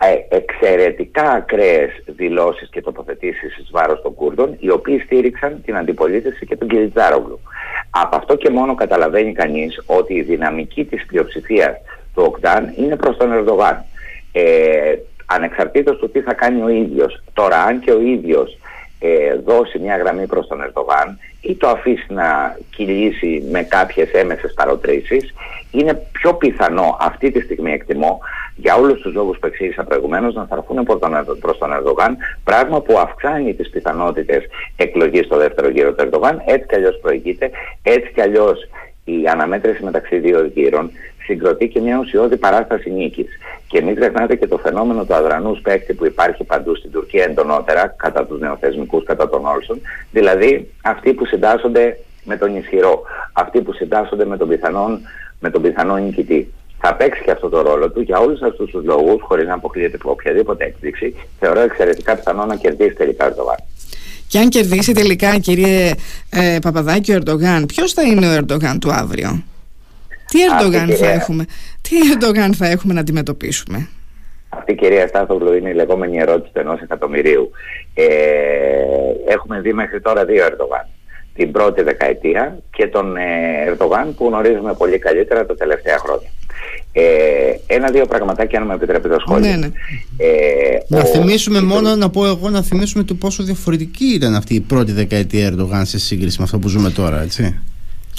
ε, 0.00 0.36
εξαιρετικά 0.36 1.30
ακραίες 1.30 1.90
δηλώσεις 2.06 2.68
και 2.68 2.82
τοποθετήσεις 2.82 3.58
εις 3.58 3.68
βάρος 3.70 4.02
των 4.02 4.14
Κούρδων 4.14 4.56
οι 4.58 4.70
οποίοι 4.70 4.98
στήριξαν 4.98 5.62
την 5.64 5.76
αντιπολίτευση 5.76 6.46
και 6.46 6.56
τον 6.56 6.68
Κιλιτζάρογλου. 6.68 7.40
Από 7.90 8.16
αυτό 8.16 8.36
και 8.36 8.50
μόνο 8.50 8.74
καταλαβαίνει 8.74 9.32
κανείς 9.32 9.82
ότι 9.86 10.14
η 10.14 10.22
δυναμική 10.22 10.84
της 10.84 11.06
πλειοψηφίας 11.06 11.76
του 12.14 12.22
Οκτάν 12.26 12.74
είναι 12.76 12.96
προς 12.96 13.16
τον 13.16 13.32
Ερντογάν. 13.32 13.84
Ε, 14.32 14.94
ανεξαρτήτως 15.30 15.98
του 15.98 16.10
τι 16.10 16.20
θα 16.20 16.34
κάνει 16.34 16.62
ο 16.62 16.68
ίδιος. 16.68 17.22
Τώρα 17.32 17.62
αν 17.62 17.80
και 17.80 17.92
ο 17.92 18.00
ίδιος 18.00 18.58
ε, 18.98 19.34
δώσει 19.44 19.78
μια 19.78 19.96
γραμμή 19.96 20.26
προς 20.26 20.46
τον 20.46 20.62
Ερντογάν 20.62 21.18
ή 21.40 21.54
το 21.54 21.68
αφήσει 21.68 22.06
να 22.08 22.58
κυλήσει 22.70 23.48
με 23.50 23.62
κάποιες 23.62 24.12
έμεσες 24.12 24.52
παροτρήσεις 24.54 25.34
είναι 25.70 26.02
πιο 26.12 26.34
πιθανό 26.34 26.96
αυτή 27.00 27.30
τη 27.30 27.40
στιγμή 27.40 27.72
εκτιμώ 27.72 28.20
για 28.56 28.74
όλους 28.74 29.00
τους 29.00 29.14
λόγους 29.14 29.38
που 29.38 29.46
εξήγησα 29.46 29.84
προηγουμένως 29.84 30.34
να 30.34 30.44
στραφούν 30.44 30.84
προς 31.40 31.58
τον 31.58 31.72
Ερντογάν 31.72 32.16
πράγμα 32.44 32.80
που 32.80 32.98
αυξάνει 32.98 33.54
τις 33.54 33.70
πιθανότητες 33.70 34.44
εκλογής 34.76 35.24
στο 35.24 35.36
δεύτερο 35.36 35.68
γύρο 35.68 35.92
του 35.92 36.02
Ερντογάν 36.02 36.42
έτσι 36.46 36.66
κι 36.66 36.74
αλλιώς 36.74 36.98
προηγείται, 37.02 37.50
έτσι 37.82 38.12
κι 38.12 38.20
αλλιώς 38.20 38.68
η 39.04 39.26
αναμέτρηση 39.26 39.84
μεταξύ 39.84 40.18
δύο 40.18 40.44
γύρων 40.54 40.90
συγκροτεί 41.22 41.68
και 41.68 41.80
μια 41.80 41.98
ουσιώδη 41.98 42.36
παράσταση 42.36 42.90
νίκης. 42.90 43.28
Και 43.66 43.82
μην 43.82 43.94
ξεχνάτε 43.94 44.36
και 44.36 44.46
το 44.46 44.58
φαινόμενο 44.58 45.04
του 45.04 45.14
αδρανούς 45.14 45.60
παίκτη 45.60 45.92
που 45.92 46.06
υπάρχει 46.06 46.44
παντού 46.44 46.76
στην 46.76 46.90
Τουρκία 46.90 47.24
εντονότερα 47.24 47.94
κατά 47.96 48.26
τους 48.26 48.40
νεοθεσμικούς, 48.40 49.04
κατά 49.04 49.28
τον 49.28 49.46
Όλσον, 49.46 49.80
δηλαδή 50.12 50.70
αυτοί 50.82 51.12
που 51.12 51.26
συντάσσονται 51.26 51.98
με 52.24 52.36
τον 52.36 52.56
ισχυρό, 52.56 53.02
αυτοί 53.32 53.60
που 53.60 53.72
συντάσσονται 53.72 54.24
με 54.24 54.36
τον 54.36 54.48
πιθανόν, 54.48 55.00
με 55.40 55.50
τον 55.50 55.62
πιθανό 55.62 55.96
νικητή. 55.96 56.52
Θα 56.82 56.94
παίξει 56.94 57.22
και 57.24 57.30
αυτό 57.30 57.48
το 57.48 57.62
ρόλο 57.62 57.90
του 57.90 58.00
για 58.00 58.18
όλους 58.18 58.40
αυτούς 58.42 58.70
τους 58.70 58.84
λόγους, 58.84 59.22
χωρίς 59.22 59.46
να 59.46 59.54
αποκλείεται 59.54 59.96
από 59.96 60.10
οποιαδήποτε 60.10 60.64
έκπληξη, 60.64 61.14
θεωρώ 61.38 61.60
εξαιρετικά 61.60 62.16
πιθανό 62.16 62.44
να 62.44 62.56
κερδίσει 62.56 62.94
τελικά 62.94 63.24
ο 63.24 63.28
Ερντογάν. 63.28 63.56
Και 64.28 64.38
αν 64.38 64.48
κερδίσει 64.48 64.92
τελικά, 64.92 65.38
κύριε 65.38 65.92
ε, 66.30 66.58
Παπαδάκη, 66.62 67.12
ο 67.12 67.14
Ερντογάν, 67.14 67.66
ποιος 67.66 67.92
θα 67.92 68.02
είναι 68.02 68.26
ο 68.28 68.32
Ερντογάν 68.32 68.78
του 68.78 68.92
αύριο; 68.92 69.42
Τι 70.30 70.38
Ερντογάν 70.42 70.90
θα 70.90 71.08
έχουμε, 71.10 71.44
τι 71.80 71.96
Ερντογάν 72.12 72.54
θα 72.54 72.66
έχουμε 72.66 72.94
να 72.94 73.00
αντιμετωπίσουμε; 73.00 73.88
Αυτή 74.48 74.72
η 74.72 74.74
κυρία 74.74 75.06
Στάθογλου 75.06 75.52
είναι 75.52 75.68
η 75.68 75.74
λεγόμενη 75.74 76.18
ερώτηση 76.18 76.52
του 76.52 76.60
ενός 76.60 76.80
εκατομμυρίου. 76.80 77.50
Ε, 77.94 78.04
έχουμε 79.28 79.60
δει 79.60 79.72
μέχρι 79.72 80.00
τώρα 80.00 80.24
δύο 80.24 80.44
Ερντογάν. 80.44 80.86
Την 81.34 81.50
πρώτη 81.50 81.82
δεκαετία 81.82 82.58
και 82.70 82.86
τον 82.86 83.16
ε, 83.16 83.22
Ερντογάν 83.66 84.14
που 84.14 84.26
γνωρίζουμε 84.26 84.74
πολύ 84.74 84.98
καλύτερα 84.98 85.46
τα 85.46 85.54
τελευταία 85.54 85.98
χρόνια. 85.98 86.28
Ε, 86.92 87.02
Ένα-δύο 87.66 88.06
πραγματάκια, 88.06 88.60
αν 88.60 88.66
με 88.66 88.74
επιτρέπετε 88.74 89.14
το 89.14 89.20
σχόλιο. 89.20 89.50
Ναι, 89.50 89.56
ναι. 89.56 89.66
Ε, 90.16 90.78
να 90.88 91.04
θυμίσουμε 91.04 91.60
μόνο, 91.60 91.96
να 91.96 92.10
πω 92.10 92.26
εγώ, 92.26 92.50
να 92.50 92.62
θυμίσουμε 92.62 93.04
το 93.04 93.14
πόσο 93.14 93.42
διαφορετική 93.42 94.04
ήταν 94.04 94.34
αυτή 94.34 94.54
η 94.54 94.60
πρώτη 94.60 94.92
δεκαετία 94.92 95.46
Ερντογάν 95.46 95.86
σε 95.86 95.98
σύγκριση 95.98 96.36
με 96.38 96.44
αυτό 96.44 96.58
που 96.58 96.68
ζούμε 96.68 96.90
τώρα, 96.90 97.22
έτσι. 97.22 97.60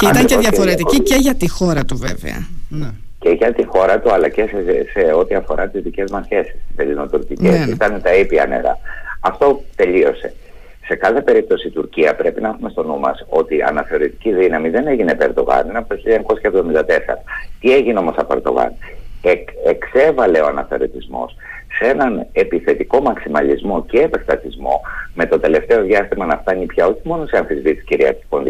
Και 0.01 0.08
ήταν 0.08 0.25
και 0.25 0.38
διαφορετική 0.38 1.00
και 1.00 1.15
για 1.15 1.36
τη 1.36 1.50
χώρα 1.50 1.86
του 1.86 1.98
βέβαια. 1.98 2.48
Ναι. 2.70 2.89
Και 3.20 3.29
για 3.29 3.53
τη 3.53 3.63
χώρα 3.65 4.00
του 4.00 4.12
αλλά 4.12 4.29
και 4.29 4.41
σε, 4.41 4.63
σε, 4.93 5.13
ό,τι 5.13 5.36
αφορά 5.36 5.67
τις 5.67 5.81
δικές 5.81 6.12
μας 6.12 6.25
σχέσεις, 6.25 6.53
τις 6.53 6.77
ελληνοτουρκικές. 6.77 7.51
Ναι, 7.51 7.65
ναι. 7.65 7.72
Ήταν 7.72 8.01
τα 8.01 8.13
ήπια 8.13 8.46
νερά. 8.46 8.77
Αυτό 9.20 9.63
τελείωσε. 9.75 10.34
Σε 10.86 10.96
κάθε 10.96 11.22
περίπτωση 11.22 11.67
η 11.67 11.72
Τουρκία 11.72 12.15
πρέπει 12.15 12.41
να 12.41 12.50
έχουμε 12.50 12.70
στο 12.70 12.84
νου 12.84 13.00
μας 13.00 13.25
ότι 13.29 13.55
η 13.55 13.62
αναθεωρητική 13.62 14.34
δύναμη 14.34 14.70
δεν 14.70 14.88
έγινε 14.88 15.12
από 15.12 15.24
Ερντογάν, 15.24 15.70
είναι 15.70 15.77
από 15.77 15.96
το 15.96 16.01
1974. 16.03 16.89
Τι 17.60 17.74
έγινε 17.74 18.00
όμως 18.00 18.15
από 18.17 18.34
Ερντογάν. 18.34 18.74
Εκ, 19.22 19.50
εξέβαλε 19.65 20.39
ο 20.39 20.48
αναθεωρητισμός 20.48 21.36
σε 21.78 21.86
έναν 21.90 22.28
επιθετικό 22.32 23.01
μαξιμαλισμό 23.01 23.86
και 23.86 24.00
επεκτατισμό 24.00 24.82
με 25.13 25.25
το 25.25 25.40
τελευταίο 25.40 25.84
διάστημα 25.84 26.25
να 26.25 26.38
φτάνει 26.38 26.66
πια 26.66 26.86
όχι 26.86 27.01
μόνο 27.04 27.25
σε 27.25 27.38
αμφισβήτηση 27.38 27.86
κυριαρχικών 27.86 28.44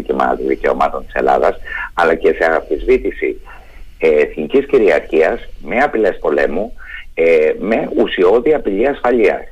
δικαιωμάτων 0.46 1.04
της 1.04 1.14
Ελλάδας 1.14 1.56
αλλά 1.94 2.14
και 2.14 2.32
σε 2.32 2.44
αμφισβήτηση 2.52 3.40
ε, 3.98 4.08
εθνικής 4.08 4.66
κυριαρχίας 4.66 5.48
με 5.62 5.78
απειλές 5.78 6.18
πολέμου 6.18 6.72
ε, 7.14 7.52
με 7.58 7.88
ουσιώδη 7.96 8.54
απειλή 8.54 8.86
ασφαλείας. 8.86 9.42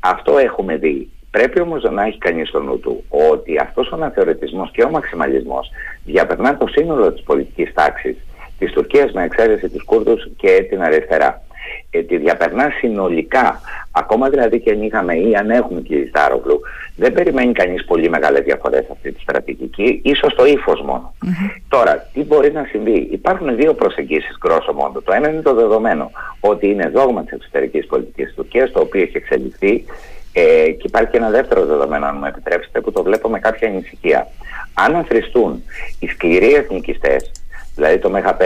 Αυτό 0.00 0.38
έχουμε 0.38 0.76
δει. 0.76 1.10
Πρέπει 1.30 1.60
όμως 1.60 1.82
να 1.82 2.04
έχει 2.04 2.18
κανείς 2.18 2.48
στο 2.48 2.60
νου 2.60 2.80
του 2.80 3.04
ότι 3.08 3.58
αυτός 3.58 3.90
ο 3.90 3.94
αναθεωρητισμός 3.94 4.70
και 4.70 4.82
ο 4.82 4.90
μαξιμαλισμός 4.90 5.70
διαπερνά 6.04 6.56
το 6.56 6.66
σύνολο 6.66 7.12
της 7.12 7.22
πολιτικής 7.22 7.72
τάξης 7.72 8.16
της 8.58 8.72
Τουρκίας 8.72 9.12
με 9.12 9.24
εξαίρεση 9.24 9.68
τους 9.68 9.84
Κούρδους 9.84 10.28
και 10.36 10.66
την 10.68 10.82
αριστερά 10.82 11.42
ε, 11.90 12.02
τη 12.02 12.16
διαπερνά 12.16 12.70
συνολικά, 12.78 13.60
ακόμα 13.92 14.28
δηλαδή 14.28 14.60
και 14.60 14.70
αν 14.70 14.82
είχαμε 14.82 15.14
ή 15.14 15.34
αν 15.34 15.50
έχουμε 15.50 15.80
και 15.80 16.06
Στάρογλου, 16.08 16.60
δεν 16.96 17.12
περιμένει 17.12 17.52
κανείς 17.52 17.84
πολύ 17.84 18.08
μεγάλες 18.08 18.42
διαφορές 18.44 18.86
αυτή 18.90 19.12
τη 19.12 19.20
στρατηγική, 19.20 20.00
ίσως 20.04 20.34
το 20.34 20.44
ύφος 20.46 20.80
μόνο. 20.80 21.14
Τώρα, 21.68 22.08
τι 22.12 22.24
μπορεί 22.24 22.52
να 22.52 22.64
συμβεί; 22.64 23.08
Υπάρχουν 23.10 23.56
δύο 23.56 23.74
προσεγγίσεις 23.74 24.36
γκρόσο 24.38 24.72
μόνο. 24.72 25.00
Το 25.04 25.12
ένα 25.12 25.28
είναι 25.28 25.42
το 25.42 25.54
δεδομένο 25.54 26.10
ότι 26.40 26.66
είναι 26.70 26.88
δόγμα 26.88 27.22
της 27.22 27.32
εξωτερικής 27.32 27.86
πολιτικής 27.86 28.24
της 28.24 28.34
Τουρκίας, 28.34 28.72
το 28.72 28.80
οποίο 28.80 29.02
έχει 29.02 29.16
εξελιχθεί 29.16 29.84
ε, 30.32 30.70
και 30.70 30.86
υπάρχει 30.86 31.10
και 31.10 31.16
ένα 31.16 31.30
δεύτερο 31.30 31.64
δεδομένο, 31.64 32.06
αν 32.06 32.16
μου 32.18 32.24
επιτρέψετε, 32.24 32.80
που 32.80 32.92
το 32.92 33.02
βλέπω 33.02 33.28
με 33.28 33.38
κάποια 33.38 33.68
ανησυχία. 33.68 34.28
Αν 34.74 34.96
αθρηστούν 34.96 35.62
οι 35.98 36.06
σκληροί 36.06 36.54
εθνικιστές, 36.54 37.30
δηλαδή 37.74 37.98
το 37.98 38.10
ΜΕΧΑΠ, 38.10 38.40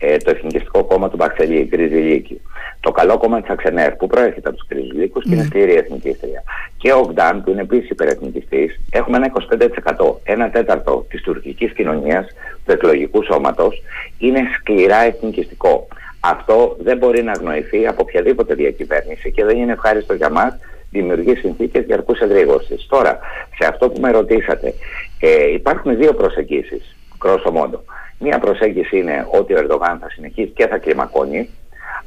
ε, 0.00 0.16
το 0.16 0.30
Εθνικιστικό 0.30 0.84
Κόμμα 0.84 1.08
του 1.10 1.16
Μπαξελή, 1.16 1.66
Γκριζιλίκη, 1.70 2.40
το 2.80 2.90
καλό 2.90 3.18
κόμμα 3.18 3.40
της 3.40 3.50
Αξενέρ 3.50 3.92
που 3.92 4.06
προέρχεται 4.06 4.48
από 4.48 4.58
τους 4.58 4.66
Γκριζιλίκου 4.68 5.20
και 5.20 5.34
είναι 5.34 5.42
σκληρή 5.42 5.74
εθνικίστρια, 5.74 6.42
και 6.76 6.92
ο 6.92 7.00
Γκτάν 7.00 7.42
που 7.44 7.50
είναι 7.50 7.60
επίσης 7.60 7.90
υπερεθνικιστής, 7.90 8.80
έχουμε 8.90 9.16
ένα 9.16 9.26
25%. 9.26 10.20
Ένα 10.22 10.50
τέταρτο 10.50 11.06
της 11.10 11.22
τουρκικής 11.22 11.72
κοινωνίας, 11.72 12.26
του 12.66 12.72
εκλογικού 12.72 13.22
σώματος, 13.24 13.82
είναι 14.18 14.40
σκληρά 14.58 15.04
εθνικιστικό. 15.04 15.88
Αυτό 16.20 16.76
δεν 16.80 16.98
μπορεί 16.98 17.22
να 17.22 17.32
αγνοηθεί 17.32 17.86
από 17.86 18.02
οποιαδήποτε 18.02 18.54
διακυβέρνηση 18.54 19.32
και 19.32 19.44
δεν 19.44 19.56
είναι 19.56 19.72
ευχάριστο 19.72 20.14
για 20.14 20.30
μας 20.30 20.58
δημιουργεί 20.90 21.34
συνθήκες 21.34 21.84
διαρκούς 21.84 22.18
εγρήγορσης. 22.18 22.86
Τώρα, 22.88 23.18
σε 23.58 23.68
αυτό 23.68 23.88
που 23.88 24.00
με 24.00 24.10
ρωτήσατε, 24.10 24.74
ε, 25.20 25.52
υπάρχουν 25.52 25.96
δύο 25.96 26.14
προσεγγίσεις, 26.14 26.96
κρόσο 27.18 27.50
μόντο. 27.50 27.84
Μία 28.22 28.38
προσέγγιση 28.38 28.98
είναι 28.98 29.26
ότι 29.30 29.54
ο 29.54 29.58
Ερντογάν 29.58 29.98
θα 29.98 30.10
συνεχίσει 30.10 30.48
και 30.48 30.66
θα 30.66 30.78
κλιμακώνει, 30.78 31.50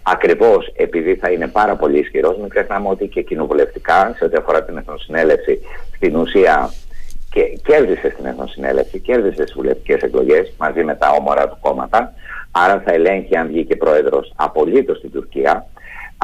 ακριβώς 0.03 0.72
επειδή 0.75 1.15
θα 1.15 1.32
είναι 1.32 1.48
πάρα 1.48 1.75
πολύ 1.75 2.00
ισχυρός. 2.00 2.38
Μην 2.38 2.50
ξεχνάμε 2.50 2.89
ότι 2.89 3.08
και 3.08 3.22
κοινοβουλευτικά, 3.22 4.13
σε 4.17 4.25
ό,τι 4.25 4.36
αφορά 4.36 4.63
την 4.63 4.77
Εθνοσυνέλευση, 4.77 5.60
στην 5.96 6.15
ουσία 6.15 6.74
και 7.32 7.41
κέρδισε 7.63 8.10
στην 8.10 8.25
Εθνοσυνέλευση, 8.25 9.00
κέρδισε 9.00 9.41
στις 9.41 9.53
βουλευτικές 9.53 10.01
εκλογές 10.01 10.53
μαζί 10.58 10.84
με 10.84 10.96
τα 10.96 11.10
όμορα 11.10 11.50
του 11.50 11.58
κόμματα. 11.62 12.13
Άρα 12.51 12.82
θα 12.86 12.91
ελέγχει 12.91 13.38
αν 13.38 13.48
βγήκε 13.48 13.75
πρόεδρος 13.75 14.34
απολύτως 14.36 14.98
στην 14.98 15.12
Τουρκία. 15.12 15.65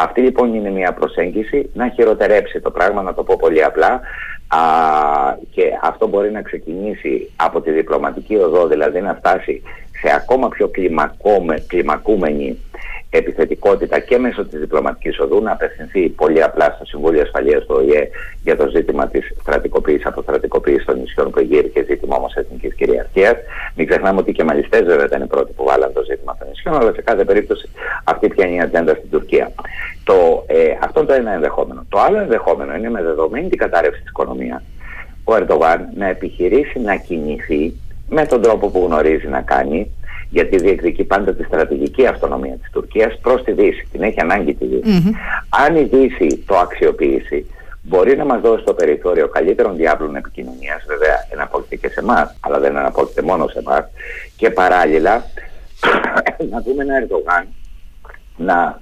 Αυτή 0.03 0.21
λοιπόν 0.21 0.53
είναι 0.53 0.69
μια 0.69 0.93
προσέγγιση 0.93 1.69
να 1.73 1.89
χειροτερέψει 1.89 2.59
το 2.59 2.71
πράγμα, 2.71 3.01
να 3.01 3.13
το 3.13 3.23
πω 3.23 3.35
πολύ 3.39 3.63
απλά. 3.63 4.01
Α, 4.47 4.59
και 5.51 5.63
αυτό 5.81 6.07
μπορεί 6.07 6.31
να 6.31 6.41
ξεκινήσει 6.41 7.31
από 7.35 7.61
τη 7.61 7.71
διπλωματική 7.71 8.35
οδό, 8.35 8.67
δηλαδή 8.67 9.01
να 9.01 9.13
φτάσει 9.13 9.61
σε 10.01 10.15
ακόμα 10.15 10.47
πιο 10.49 10.71
κλιμακούμενη 11.67 12.57
επιθετικότητα 13.09 13.99
και 13.99 14.17
μέσω 14.17 14.45
της 14.45 14.59
διπλωματικής 14.59 15.19
οδού 15.19 15.41
να 15.41 15.51
απευθυνθεί 15.51 16.09
πολύ 16.09 16.43
απλά 16.43 16.73
στο 16.75 16.85
Συμβούλιο 16.85 17.21
Ασφαλείας 17.21 17.65
του 17.65 17.75
ΟΗΕ 17.77 18.09
για 18.43 18.57
το 18.57 18.67
ζήτημα 18.67 19.07
της 19.07 19.33
στρατικοποίησης, 19.41 20.05
αποστρατικοποίησης 20.05 20.85
των 20.85 20.99
νησιών 20.99 21.31
που 21.31 21.47
και 21.73 21.83
ζήτημα 21.87 22.15
όμως 22.15 22.33
εθνικής 22.33 22.75
κυριαρχίας. 22.75 23.35
Μην 23.75 23.87
ξεχνάμε 23.87 24.19
ότι 24.19 24.31
και 24.31 24.43
μαλιστές 24.43 24.83
βέβαια 24.83 25.05
ήταν 25.05 25.21
οι 25.21 25.27
πρώτοι 25.27 25.51
που 25.51 25.63
βάλαν 25.63 25.93
το 25.93 26.03
ζήτημα 26.03 26.35
των 26.39 26.47
νησιών, 26.47 26.75
αλλά 26.75 26.93
σε 26.93 27.01
κάθε 27.01 27.23
περίπτωση 27.23 27.69
αυτή 28.03 28.27
πια 28.27 28.47
είναι 28.47 28.55
η 28.55 28.61
ατζέντα 28.61 28.93
στην 28.95 29.09
Τουρκία. 29.09 29.51
Το, 30.03 30.43
ε, 30.47 30.77
αυτό 30.83 31.05
το 31.05 31.13
ένα 31.13 31.31
ενδεχόμενο. 31.31 31.85
Το 31.89 31.99
άλλο 31.99 32.17
ενδεχόμενο 32.19 32.75
είναι 32.75 32.89
με 32.89 33.01
δεδομένη 33.01 33.49
την 33.49 33.57
κατάρρευση 33.57 34.01
της 34.01 34.09
οικονομίας 34.09 34.61
ο 35.29 35.35
Ερντογάν 35.35 35.89
να 35.95 36.07
επιχειρήσει 36.07 36.79
να 36.79 36.95
κινηθεί 36.95 37.73
με 38.09 38.25
τον 38.25 38.41
τρόπο 38.41 38.67
που 38.69 38.85
γνωρίζει 38.85 39.27
να 39.27 39.41
κάνει 39.41 39.91
γιατί 40.29 40.57
διεκδικεί 40.57 41.03
πάντα 41.03 41.33
τη 41.33 41.43
στρατηγική 41.43 42.05
αυτονομία 42.05 42.55
της 42.55 42.69
Τουρκίας 42.71 43.19
προς 43.21 43.43
τη 43.43 43.51
Δύση. 43.51 43.87
Την 43.91 44.01
έχει 44.01 44.19
ανάγκη 44.19 44.53
τη 44.53 44.65
Δύση. 44.65 45.15
Αν 45.49 45.75
η 45.75 45.83
Δύση 45.83 46.43
το 46.47 46.57
αξιοποιήσει, 46.57 47.45
μπορεί 47.81 48.17
να 48.17 48.25
μας 48.25 48.41
δώσει 48.41 48.63
το 48.63 48.73
περιθώριο 48.73 49.27
καλύτερων 49.27 49.75
διάβλων 49.75 50.15
επικοινωνίας, 50.15 50.85
βέβαια 50.87 51.27
εναπόκειται 51.29 51.75
και 51.75 51.89
σε 51.89 51.99
εμάς, 51.99 52.37
αλλά 52.39 52.59
δεν 52.59 52.75
εναπόκειται 52.75 53.21
μόνο 53.21 53.47
σε 53.47 53.59
εμάς, 53.59 53.85
και 54.35 54.49
παράλληλα 54.49 55.25
να 56.51 56.61
δούμε 56.61 56.83
ένα 56.83 56.97
Ερντογάν 56.97 57.47
να, 58.37 58.81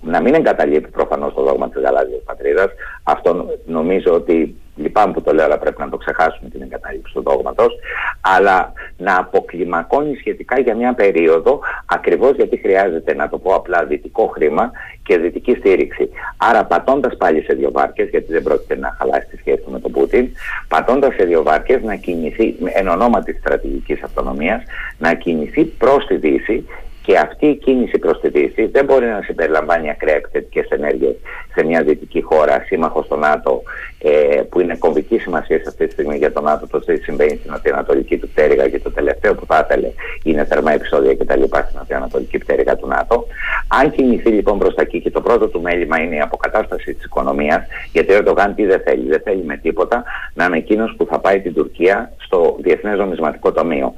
να 0.00 0.20
μην 0.20 0.34
εγκαταλείπει 0.34 0.88
προφανώς 0.88 1.34
το 1.34 1.42
δόγμα 1.42 1.68
της 1.68 1.82
γαλάζιας 1.82 2.22
πατρίδας. 2.24 2.70
Αυτό 3.02 3.46
νομίζω 3.66 4.14
ότι 4.14 4.56
λυπάμαι 4.76 5.12
που 5.12 5.22
το 5.22 5.32
λέω, 5.32 5.44
αλλά 5.44 5.58
πρέπει 5.58 5.80
να 5.80 5.88
το 5.88 5.96
ξεχάσουμε 5.96 6.48
την 6.48 6.62
εγκατάλειψη 6.62 7.12
του 7.12 7.22
δόγματος, 7.22 7.74
αλλά 8.20 8.72
να 9.04 9.18
αποκλιμακώνει 9.18 10.16
σχετικά 10.16 10.60
για 10.60 10.74
μια 10.74 10.92
περίοδο, 10.92 11.60
ακριβώς 11.86 12.36
γιατί 12.36 12.56
χρειάζεται, 12.56 13.14
να 13.14 13.28
το 13.28 13.38
πω 13.38 13.54
απλά, 13.54 13.84
δυτικό 13.84 14.26
χρήμα 14.26 14.72
και 15.02 15.18
δυτική 15.18 15.54
στήριξη. 15.54 16.10
Άρα, 16.36 16.64
πατώντας 16.64 17.16
πάλι 17.16 17.42
σε 17.42 17.54
δύο 17.54 17.70
βάρκες, 17.72 18.08
γιατί 18.08 18.32
δεν 18.32 18.42
πρόκειται 18.42 18.76
να 18.76 18.96
χαλάσει 18.98 19.26
τη 19.30 19.36
σχέση 19.36 19.62
με 19.66 19.80
τον 19.80 19.90
Πούτιν, 19.92 20.28
πατώντας 20.68 21.14
σε 21.14 21.24
δύο 21.24 21.42
βάρκες 21.42 21.82
να 21.82 21.94
κινηθεί, 21.94 22.54
εν 22.74 22.88
ονόματι 22.88 23.32
της 23.32 23.40
στρατηγικής 23.40 24.02
αυτονομίας, 24.02 24.62
να 24.98 25.14
κινηθεί 25.14 25.64
προς 25.64 26.06
τη 26.06 26.16
Δύση 26.16 26.64
και 27.06 27.18
αυτή 27.18 27.46
η 27.46 27.54
κίνηση 27.54 27.98
προς 27.98 28.20
τη 28.20 28.28
Δύση 28.28 28.66
δεν 28.66 28.84
μπορεί 28.84 29.06
να 29.06 29.20
συμπεριλαμβάνει 29.22 29.90
ακραία 29.90 30.14
επιθετικέ 30.14 30.64
ενέργειες 30.68 31.14
σε 31.54 31.64
μια 31.64 31.82
δυτική 31.82 32.20
χώρα, 32.20 32.62
σύμμαχος 32.66 33.04
στο 33.04 33.16
ΝΑΤΟ, 33.16 33.62
ε, 34.06 34.42
που 34.48 34.60
είναι 34.60 34.76
κομβική 34.76 35.18
σημασία 35.18 35.60
αυτή 35.66 35.86
τη 35.86 35.92
στιγμή 35.92 36.16
για 36.16 36.32
το 36.32 36.40
ΝΑΤΟ, 36.40 36.66
το 36.66 36.80
τι 36.80 36.96
συμβαίνει 36.96 37.40
στην 37.58 37.72
Ανατολική 37.72 38.18
του 38.18 38.28
πτέρυγα 38.28 38.68
και 38.68 38.78
το 38.78 38.90
τελευταίο 38.90 39.34
που 39.34 39.46
θα 39.46 39.66
ήθελε 39.68 39.88
είναι 40.22 40.44
θερμά 40.44 40.72
επεισόδια 40.72 41.14
κτλ. 41.14 41.42
στην 41.82 41.96
Ανατολική 41.96 42.38
πτέρυγα 42.38 42.76
του 42.76 42.86
ΝΑΤΟ. 42.86 43.26
Αν 43.68 43.90
κινηθεί 43.90 44.28
λοιπόν 44.28 44.58
προς 44.58 44.74
τα 44.74 44.82
εκεί 44.82 45.00
και 45.00 45.10
το 45.10 45.20
πρώτο 45.20 45.48
του 45.48 45.60
μέλημα 45.60 46.00
είναι 46.00 46.14
η 46.14 46.20
αποκατάσταση 46.20 46.94
της 46.94 47.04
οικονομίας, 47.04 47.62
γιατί 47.92 48.12
ο 48.12 48.16
Ερντογάν 48.16 48.54
τι 48.54 48.66
δεν 48.66 48.80
θέλει, 48.84 49.08
δεν 49.08 49.20
θέλει 49.24 49.44
με 49.44 49.56
τίποτα 49.56 50.04
να 50.34 50.44
είναι 50.44 50.56
εκείνος 50.56 50.94
που 50.96 51.06
θα 51.06 51.18
πάει 51.18 51.40
την 51.40 51.54
Τουρκία 51.54 52.12
στο 52.16 52.56
Διεθνές 52.60 52.98
Νομισματικό 52.98 53.52
Ταμείο. 53.52 53.94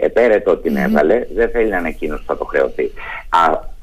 Επέ, 0.00 0.42
το 0.44 0.56
την 0.56 0.76
έβαλε, 0.76 1.26
δεν 1.34 1.50
θέλει 1.50 1.70
να 1.70 1.78
είναι 1.78 1.88
εκείνος 1.88 2.18
που 2.20 2.26
θα 2.26 2.36
το 2.36 2.44
χρεωθεί. 2.44 2.90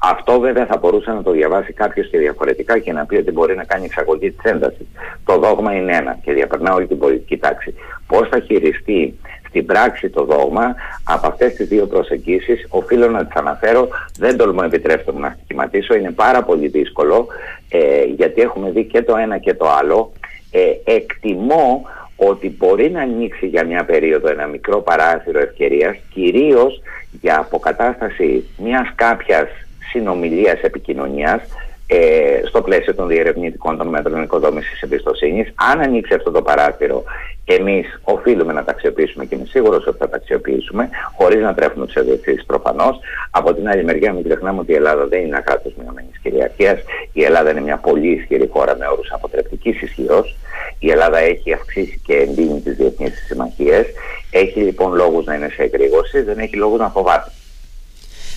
Αυτό 0.04 0.40
βέβαια 0.40 0.66
θα 0.66 0.76
μπορούσε 0.76 1.10
να 1.10 1.22
το 1.22 1.30
διαβάσει 1.30 1.72
κάποιος 1.72 2.08
και 2.08 2.18
διαφορετικά 2.18 2.78
και 2.78 2.92
να 2.92 3.06
πει 3.06 3.16
ότι 3.16 3.30
μπορεί 3.30 3.54
να 3.56 3.64
κάνει 3.64 3.84
εξαγωγή 3.84 4.30
της 4.30 4.50
έντασης. 4.50 4.86
Το 5.24 5.38
δόγμα 5.38 5.74
είναι 5.74 5.96
ένα 5.96 6.18
και 6.22 6.32
διαπερνά 6.32 6.74
όλη 6.74 6.86
την 6.86 6.98
πολιτική 6.98 7.36
τάξη. 7.36 7.74
Πώς 8.06 8.28
θα 8.28 8.40
χειριστεί 8.40 9.18
στην 9.48 9.66
πράξη 9.66 10.10
το 10.10 10.24
δόγμα 10.24 10.74
από 11.04 11.26
αυτές 11.26 11.54
τις 11.54 11.68
δύο 11.68 11.86
προσεγγίσεις, 11.86 12.66
οφείλω 12.68 13.08
να 13.08 13.26
τις 13.26 13.34
αναφέρω. 13.34 13.88
Δεν 14.18 14.36
τολμώ 14.36 14.60
επιτρέψτε 14.64 15.12
μου 15.12 15.20
να 15.20 15.36
στοιχηματίσω. 15.38 15.94
Είναι 15.94 16.10
πάρα 16.10 16.42
πολύ 16.42 16.68
δύσκολο 16.68 17.26
ε, 17.68 18.04
γιατί 18.04 18.40
έχουμε 18.40 18.70
δει 18.70 18.84
και 18.84 19.02
το 19.02 19.16
ένα 19.16 19.38
και 19.38 19.54
το 19.54 19.68
άλλο. 19.68 20.12
Ε, 20.50 20.92
εκτιμώ 20.94 21.82
ότι 22.16 22.54
μπορεί 22.58 22.90
να 22.90 23.00
ανοίξει 23.00 23.46
για 23.46 23.64
μια 23.64 23.84
περίοδο 23.84 24.28
ένα 24.28 24.46
μικρό 24.46 24.80
παράθυρο 24.80 25.38
ευκαιρίας 25.38 25.96
κυρίως 26.12 26.82
για 27.20 27.38
αποκατάσταση 27.38 28.48
μιας 28.58 28.92
κάποιας 28.94 29.48
συνομιλίας 29.92 30.60
επικοινωνίας 30.60 31.40
ε, 31.86 32.46
στο 32.46 32.62
πλαίσιο 32.62 32.94
των 32.94 33.08
διερευνητικών 33.08 33.76
των 33.76 33.86
μέτρων 33.86 34.22
οικοδόμησης 34.22 34.82
εμπιστοσύνης. 34.82 35.52
Αν 35.54 35.80
ανοίξει 35.80 36.14
αυτό 36.14 36.30
το 36.30 36.42
παράθυρο, 36.42 37.04
εμείς 37.44 38.00
οφείλουμε 38.02 38.52
να 38.52 38.64
τα 38.64 38.70
αξιοποιήσουμε 38.70 39.24
και 39.24 39.34
είμαι 39.34 39.44
σίγουρος 39.44 39.86
ότι 39.86 39.98
θα 39.98 40.08
τα 40.08 40.16
αξιοποιήσουμε, 40.16 40.88
χωρίς 41.16 41.42
να 41.42 41.54
τρέφουμε 41.54 41.86
τους 41.86 41.94
ευαισθήσει 41.94 42.44
προφανώς. 42.46 42.98
Από 43.30 43.54
την 43.54 43.68
άλλη 43.68 43.84
μεριά, 43.84 44.12
μην 44.12 44.24
ξεχνάμε 44.24 44.60
ότι 44.60 44.72
η 44.72 44.74
Ελλάδα 44.74 45.06
δεν 45.06 45.18
είναι 45.18 45.28
ένα 45.28 45.40
κράτο 45.40 45.70
μειωμένης 45.82 46.18
κυριαρχίας. 46.22 46.78
Η 47.12 47.24
Ελλάδα 47.24 47.50
είναι 47.50 47.60
μια 47.60 47.76
πολύ 47.76 48.10
ισχυρή 48.12 48.48
χώρα 48.52 48.76
με 48.76 48.86
όρους 48.86 49.12
αποτρεπτικής 49.12 49.82
ισχυρός. 49.82 50.36
Η 50.78 50.90
Ελλάδα 50.90 51.18
έχει 51.18 51.52
αυξήσει 51.52 52.00
και 52.06 52.14
εντείνει 52.14 52.60
τις 52.60 52.76
διεθνείς 52.76 53.24
συμμαχίες. 53.26 53.86
Έχει 54.30 54.60
λοιπόν 54.60 54.94
λόγους 54.94 55.24
να 55.24 55.34
είναι 55.34 55.48
σε 55.48 55.62
εγρήγορση, 55.62 56.22
δεν 56.22 56.38
έχει 56.38 56.56
λόγους 56.56 56.78
να 56.78 56.88
φοβάται. 56.88 57.30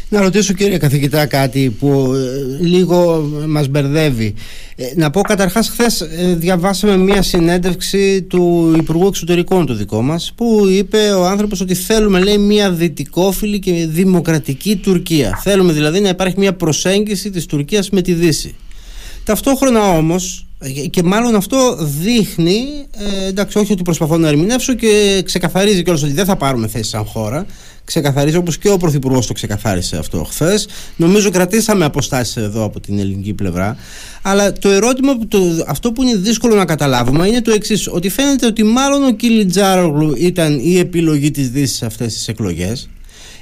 Να 0.10 0.22
ρωτήσω 0.22 0.54
κύριε 0.54 0.78
καθηγητά 0.78 1.26
κάτι 1.26 1.76
που 1.80 2.14
ε, 2.14 2.64
λίγο 2.66 3.30
μας 3.48 3.68
μπερδεύει. 3.68 4.34
Ε, 4.76 4.84
να 4.96 5.10
πω 5.10 5.22
καταρχάς 5.22 5.70
χθες 5.70 6.02
ε, 6.02 6.36
διαβάσαμε 6.38 6.98
μια 6.98 7.22
συνέντευξη 7.22 8.22
του 8.22 8.74
Υπουργού 8.78 9.08
Εξωτερικών 9.08 9.66
του 9.66 9.74
δικό 9.74 10.02
μας 10.02 10.34
που 10.36 10.68
είπε 10.70 10.98
ο 10.98 11.26
άνθρωπος 11.26 11.62
ότι 11.62 11.74
θέλουμε 11.74 12.20
λέει 12.20 12.38
μια 12.38 12.72
δυτικόφιλη 12.72 13.60
και 13.60 13.88
δημοκρατική 13.90 14.76
Τουρκία. 14.76 15.40
Θέλουμε 15.44 15.74
δηλαδή 15.74 16.00
να 16.00 16.10
υπάρχει 16.10 16.36
μια 16.40 16.54
προσέγγιση 16.54 17.30
της 17.30 17.46
Τουρκίας 17.46 17.90
με 17.90 18.02
τη 18.02 18.14
Δύση. 18.14 18.56
Ταυτόχρονα 19.24 19.90
όμως 19.90 20.46
και 20.90 21.04
μάλλον 21.04 21.36
αυτό 21.36 21.78
δείχνει, 22.02 22.86
ε, 23.24 23.28
εντάξει 23.28 23.58
όχι 23.58 23.72
ότι 23.72 23.84
προσπαθώ 23.84 24.18
να 24.18 24.28
ερμηνεύσω 24.28 24.74
και 24.74 25.22
ξεκαθαρίζει 25.26 25.84
κιόλας 25.84 26.04
ότι 26.04 26.14
δεν 26.14 26.26
θα 26.26 26.36
πάρουμε 26.36 26.68
θέση 26.68 26.90
σαν 26.90 27.06
χώρα 27.06 27.46
ξεκαθαρίζει 27.86 28.38
όπως 28.38 28.58
και 28.58 28.70
ο 28.70 28.78
Πρωθυπουργός 28.78 29.28
το 29.28 29.34
ξεκαθάρισε 29.34 29.98
αυτό 29.98 30.24
χθες. 30.24 30.68
Νομίζω 30.96 31.30
κρατήσαμε 31.30 31.86
αποστάσεις 31.86 32.38
εδώ 32.38 32.64
από 32.64 32.80
την 32.80 33.00
ελληνική 33.00 33.34
πλευρά 33.34 33.78
αλλά 34.22 34.54
το 34.54 34.70
ερώτημα, 34.70 35.18
το, 35.28 35.40
αυτό 35.68 35.92
που 35.92 36.04
είναι 36.04 36.16
δύσκολο 36.16 36.56
να 36.56 36.66
καταλάβουμε 36.66 37.28
είναι 37.28 37.42
το 37.42 37.52
εξής: 37.52 37.88
ότι 37.88 38.10
φαίνεται 38.10 38.46
ότι 38.46 38.64
μάλλον 38.64 39.04
ο 39.04 39.12
Κιλιτζάρογλου 39.12 40.14
ήταν 40.18 40.60
η 40.64 40.78
επιλογή 40.78 41.32
της 41.32 41.50
Δύσης 41.50 41.78
σε 41.78 41.86
αυτές 41.86 42.14
τις 42.14 42.28
εκλογές 42.28 42.90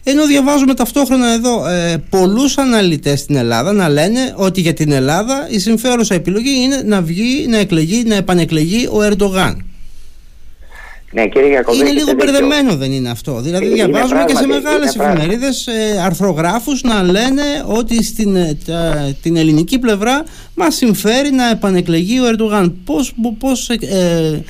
ενώ 0.03 0.25
διαβάζουμε 0.25 0.73
ταυτόχρονα 0.73 1.33
εδώ 1.33 1.67
ε, 1.67 2.03
πολλούς 2.09 2.57
αναλυτές 2.57 3.19
στην 3.19 3.35
Ελλάδα 3.35 3.73
να 3.73 3.89
λένε 3.89 4.33
ότι 4.35 4.61
για 4.61 4.73
την 4.73 4.91
Ελλάδα 4.91 5.47
η 5.49 5.59
συμφέρουσα 5.59 6.13
επιλογή 6.13 6.61
είναι 6.63 6.81
να 6.85 7.01
βγει, 7.01 7.47
να 7.47 7.57
εκλεγεί, 7.57 8.03
να 8.03 8.15
επανεκλεγεί 8.15 8.87
ο 8.91 9.03
Ερντογάν. 9.03 9.65
Ναι, 11.13 11.27
κύριε 11.27 11.49
Γιακοβέ, 11.49 11.77
είναι 11.77 11.91
λίγο 11.91 12.13
μπερδεμένο, 12.13 12.75
δεν 12.75 12.91
είναι 12.91 13.09
αυτό. 13.09 13.41
Δηλαδή, 13.41 13.65
είναι 13.65 13.73
διαβάζουμε 13.73 14.23
και 14.27 14.35
σε 14.35 14.47
μεγάλες 14.47 14.95
εφημερίδες 14.95 15.67
ε, 15.67 16.01
αρθρογράφους 16.05 16.81
να 16.81 17.03
λένε 17.03 17.43
ότι 17.65 18.03
στην 18.03 18.35
ε, 18.35 18.57
την 19.21 19.37
ελληνική 19.37 19.79
πλευρά 19.79 20.23
μας 20.55 20.75
συμφέρει 20.75 21.31
να 21.31 21.49
επανεκλεγεί 21.49 22.19
ο 22.19 22.25
Ερντογάν. 22.25 22.75
Πώς. 22.85 23.13
Πώς, 23.39 23.69
ε, 23.69 24.43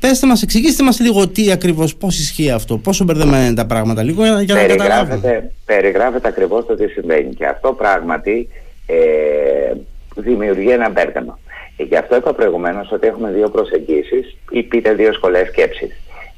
Πέστε 0.00 0.26
μας, 0.26 0.42
εξηγήστε 0.42 0.82
μας 0.82 1.00
λίγο 1.00 1.28
τι 1.28 1.50
ακριβώς, 1.50 1.96
πώς 1.96 2.18
ισχύει 2.18 2.50
αυτό, 2.50 2.78
πόσο 2.78 3.04
μπερδεμένα 3.04 3.44
είναι 3.44 3.54
τα 3.54 3.66
πράγματα, 3.66 4.02
λίγο 4.02 4.24
για 4.40 4.54
να 4.54 4.66
καταλάβουμε. 4.66 5.50
Περιγράφεται 5.64 6.28
ακριβώς 6.28 6.66
το 6.66 6.74
τι 6.74 6.86
συμβαίνει 6.88 7.34
και 7.34 7.46
αυτό 7.46 7.72
πράγματι 7.72 8.48
ε, 8.86 9.72
δημιουργεί 10.14 10.68
ένα 10.70 10.90
μπέρδεμα. 10.90 11.38
Και 11.80 11.86
γι' 11.86 11.96
αυτό 11.96 12.16
είπα 12.16 12.32
προηγουμένως 12.32 12.92
ότι 12.92 13.06
έχουμε 13.06 13.30
δύο 13.30 13.48
προσεγγίσεις 13.48 14.36
ή 14.50 14.62
πείτε 14.62 14.92
δύο 14.92 15.12
σχολές 15.12 15.46
σκέψης. 15.46 15.90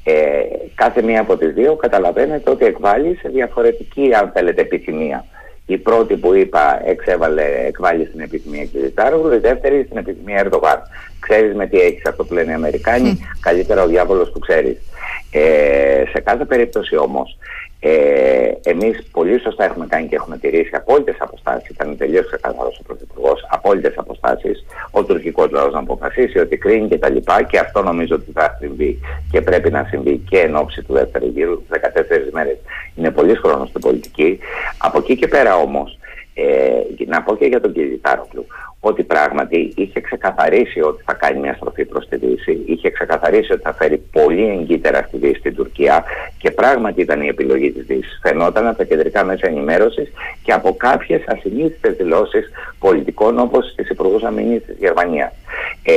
Ε, 0.03 0.13
κάθε 0.75 1.01
μία 1.01 1.21
από 1.21 1.37
τις 1.37 1.53
δύο 1.53 1.75
καταλαβαίνετε 1.75 2.49
ότι 2.49 2.65
εκβάλλει 2.65 3.17
σε 3.21 3.29
διαφορετική 3.29 4.13
αν 4.13 4.31
θέλετε 4.33 4.61
επιθυμία. 4.61 5.25
Η 5.65 5.77
πρώτη 5.77 6.15
που 6.15 6.33
είπα 6.33 6.81
εξέβαλε, 6.85 7.43
εκβάλλει 7.65 8.05
στην 8.05 8.19
επιθυμία 8.19 8.65
Κιζιτάρογλου, 8.65 9.33
η 9.33 9.37
δεύτερη 9.37 9.83
στην 9.85 9.97
επιθυμία 9.97 10.39
Ερντογάν. 10.39 10.81
Ξέρεις 11.19 11.55
με 11.55 11.67
τι 11.67 11.79
έχεις 11.79 12.05
αυτό 12.05 12.23
που 12.23 12.33
λένε 12.33 12.51
οι 12.51 12.55
Αμερικάνοι, 12.55 13.19
καλύτερα 13.39 13.83
ο 13.83 13.87
διάβολος 13.87 14.31
που 14.31 14.39
ξέρεις. 14.39 14.77
Ε, 15.31 16.03
σε 16.11 16.19
κάθε 16.19 16.45
περίπτωση 16.45 16.95
όμως 16.95 17.37
ε, 17.85 18.23
Εμείς 18.65 19.03
πολύ 19.11 19.39
σωστά 19.39 19.63
έχουμε 19.63 19.85
κάνει 19.87 20.07
και 20.07 20.15
έχουμε 20.15 20.37
τηρήσει 20.37 20.69
απόλυτες 20.73 21.15
αποστάσεις. 21.19 21.69
Ήταν 21.69 21.97
τελείως 21.97 22.25
ξεκάθαρο 22.25 22.71
ο 22.79 22.83
Πρωθυπουργός. 22.83 23.45
Απόλυτες 23.49 23.93
αποστάσεις. 23.97 24.65
Ο 24.91 25.03
τουρκικός 25.03 25.51
λαός 25.51 25.73
να 25.73 25.79
αποφασίσει 25.79 26.39
ότι 26.39 26.57
κρίνει 26.57 26.87
και 26.87 26.97
τα 26.97 27.09
λοιπά. 27.09 27.43
Και 27.43 27.59
αυτό 27.59 27.81
νομίζω 27.81 28.15
ότι 28.15 28.31
θα 28.31 28.57
συμβεί 28.59 28.99
και 29.31 29.41
πρέπει 29.41 29.71
να 29.71 29.87
συμβεί 29.89 30.17
και 30.29 30.39
εν 30.39 30.55
ώψη 30.55 30.83
του 30.83 30.93
δεύτερου 30.93 31.25
γύρου. 31.25 31.61
14 31.69 32.29
μέρες 32.31 32.57
είναι 32.95 33.11
πολύς 33.11 33.39
χρόνος 33.39 33.69
στην 33.69 33.81
πολιτική. 33.81 34.39
Από 34.77 34.97
εκεί 34.97 35.15
και 35.15 35.27
πέρα 35.27 35.55
όμως, 35.55 35.97
ε, 36.33 37.05
να 37.05 37.21
πω 37.21 37.35
και 37.35 37.45
για 37.45 37.61
τον 37.61 37.73
κύριο 37.73 37.97
Τάρογλου 38.01 38.45
ότι 38.85 39.03
πράγματι 39.03 39.73
είχε 39.75 40.01
ξεκαθαρίσει 40.01 40.81
ότι 40.81 41.03
θα 41.05 41.13
κάνει 41.13 41.39
μια 41.39 41.53
στροφή 41.53 41.85
προς 41.85 42.07
τη 42.07 42.15
Δύση, 42.15 42.63
είχε 42.65 42.89
ξεκαθαρίσει 42.89 43.51
ότι 43.51 43.61
θα 43.61 43.73
φέρει 43.73 43.97
πολύ 44.11 44.47
εγκύτερα 44.59 45.03
στη 45.07 45.17
Δύση 45.17 45.39
στην 45.39 45.55
Τουρκία 45.55 46.03
και 46.37 46.51
πράγματι 46.51 47.01
ήταν 47.01 47.21
η 47.21 47.27
επιλογή 47.27 47.71
της 47.71 47.85
Δύσης. 47.85 48.19
Φαινόταν 48.21 48.67
από 48.67 48.77
τα 48.77 48.83
κεντρικά 48.83 49.23
μέσα 49.23 49.47
ενημέρωσης 49.47 50.11
και 50.43 50.51
από 50.51 50.75
κάποιες 50.75 51.23
ασυνήθιστες 51.25 51.95
δηλώσεις 51.95 52.51
πολιτικών 52.79 53.39
όπως 53.39 53.73
της 53.75 53.89
Υπουργούς 53.89 54.23
Αμήνης 54.23 54.65
της 54.65 54.77
Γερμανίας. 54.79 55.31
Ε, 55.83 55.93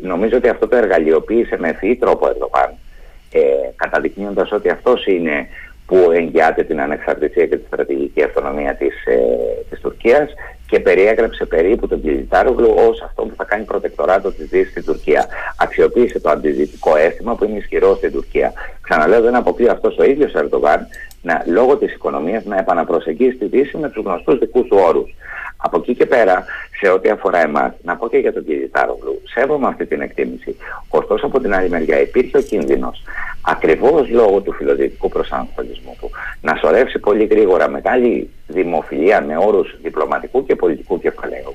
νομίζω 0.00 0.36
ότι 0.36 0.48
αυτό 0.48 0.68
το 0.68 0.76
εργαλειοποίησε 0.76 1.56
με 1.58 1.68
ευφυή 1.68 1.96
τρόπο 1.96 2.26
Ερδογάν, 2.26 2.70
ε, 3.32 3.40
καταδεικνύοντας 3.76 4.52
ότι 4.52 4.68
αυτός 4.68 5.06
είναι 5.06 5.48
που 5.86 6.10
εγγυάται 6.14 6.62
την 6.62 6.80
ανεξαρτησία 6.80 7.46
και 7.46 7.56
τη 7.56 7.66
στρατηγική 7.66 8.22
αυτονομία 8.22 8.74
της, 8.74 9.04
ε, 9.04 9.16
της 9.70 9.80
Τουρκίας 9.80 10.30
και 10.68 10.80
περιέγραψε 10.80 11.44
περίπου 11.44 11.88
τον 11.88 12.02
Κιλιτάρογλου 12.02 12.74
ως 12.88 13.02
αυτό 13.02 13.22
που 13.22 13.34
θα 13.36 13.44
κάνει 13.44 13.64
προτεκτοράτο 13.64 14.32
της 14.32 14.48
Δύσης 14.48 14.70
στην 14.70 14.84
Τουρκία. 14.84 15.26
Αξιοποίησε 15.56 16.20
το 16.20 16.30
αντιδυτικό 16.30 16.96
αίσθημα 16.96 17.34
που 17.34 17.44
είναι 17.44 17.58
ισχυρό 17.58 17.94
στην 17.96 18.12
Τουρκία. 18.12 18.52
Ξαναλέω, 18.80 19.20
δεν 19.20 19.34
αποκλεί 19.34 19.68
αυτός 19.68 19.98
ο 19.98 20.04
ίδιος 20.04 20.32
Ερντογάν 20.32 20.86
να, 21.22 21.44
λόγω 21.46 21.76
της 21.76 21.92
οικονομίας 21.92 22.44
να 22.44 22.58
επαναπροσεγγίσει 22.58 23.36
τη 23.36 23.44
Δύση 23.44 23.76
με 23.76 23.88
τους 23.88 24.04
γνωστούς 24.04 24.38
δικούς 24.38 24.68
του 24.68 24.78
όρους. 24.80 25.14
Από 25.56 25.76
εκεί 25.76 25.94
και 25.94 26.06
πέρα, 26.06 26.44
σε 26.80 26.88
ό,τι 26.88 27.08
αφορά 27.08 27.40
εμάς, 27.40 27.72
να 27.82 27.96
πω 27.96 28.08
και 28.08 28.18
για 28.18 28.32
τον 28.32 28.44
κύριο 28.44 28.68
Τάρογλου, 28.72 29.22
σέβομαι 29.24 29.66
αυτή 29.66 29.86
την 29.86 30.00
εκτίμηση. 30.00 30.56
Ωστόσο, 30.88 31.26
από 31.26 31.40
την 31.40 31.54
άλλη 31.54 31.68
μεριά, 31.68 32.00
υπήρχε 32.00 32.38
ο 32.38 32.40
κίνδυνος, 32.40 33.02
ακριβώς 33.40 34.10
λόγω 34.10 34.40
του 34.40 34.52
φιλοδυτικού 34.52 35.08
προσανατολισμού 35.08 35.96
του, 36.00 36.10
να 36.40 36.54
σωρεύσει 36.56 36.98
πολύ 36.98 37.24
γρήγορα 37.24 37.68
μεγάλη 37.68 38.30
δημοφιλία 38.46 39.22
με 39.22 39.36
όρους 39.36 39.76
διπλωματικού 39.82 40.44
και 40.46 40.54
πολιτικού 40.54 41.00
κεφαλαίου. 41.00 41.54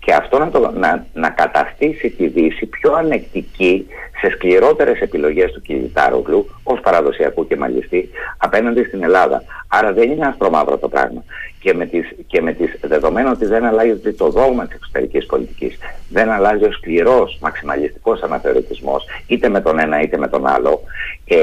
Και 0.00 0.14
αυτό 0.14 0.38
να, 0.38 0.50
το, 0.50 0.72
να, 0.74 1.06
να 1.12 1.30
καταστήσει 1.30 2.10
τη 2.10 2.26
Δύση 2.26 2.66
πιο 2.66 2.92
ανεκτική 2.92 3.86
σε 4.20 4.30
σκληρότερες 4.30 5.00
επιλογές 5.00 5.52
του 5.52 5.60
Κιλιτάρογλου 5.60 6.46
ως 6.62 6.80
παραδοσιακού 6.80 7.46
και 7.46 7.56
μαλλιστή 7.56 8.10
απέναντι 8.36 8.84
στην 8.84 9.02
Ελλάδα. 9.02 9.42
Άρα 9.68 9.92
δεν 9.92 10.10
είναι 10.10 10.26
αστρομαύρο 10.26 10.78
το 10.78 10.88
πράγμα. 10.88 11.24
Και 11.60 11.74
με, 11.74 11.86
τις, 11.86 12.08
και 12.26 12.42
με 12.42 12.52
τις 12.52 12.78
δεδομένο 12.80 13.30
ότι 13.30 13.46
δεν 13.46 13.64
αλλάζει 13.64 14.12
το 14.16 14.28
δόγμα 14.28 14.66
της 14.66 14.74
εξωτερικής 14.74 15.26
πολιτικής, 15.26 15.78
δεν 16.08 16.30
αλλάζει 16.30 16.64
ο 16.64 16.72
σκληρός 16.72 17.38
μαξιμαλιστικός 17.40 18.22
αναθεωρητισμός 18.22 19.04
είτε 19.26 19.48
με 19.48 19.60
τον 19.60 19.78
ένα 19.78 20.00
είτε 20.00 20.16
με 20.16 20.28
τον 20.28 20.46
άλλο, 20.46 20.80
ε, 21.24 21.36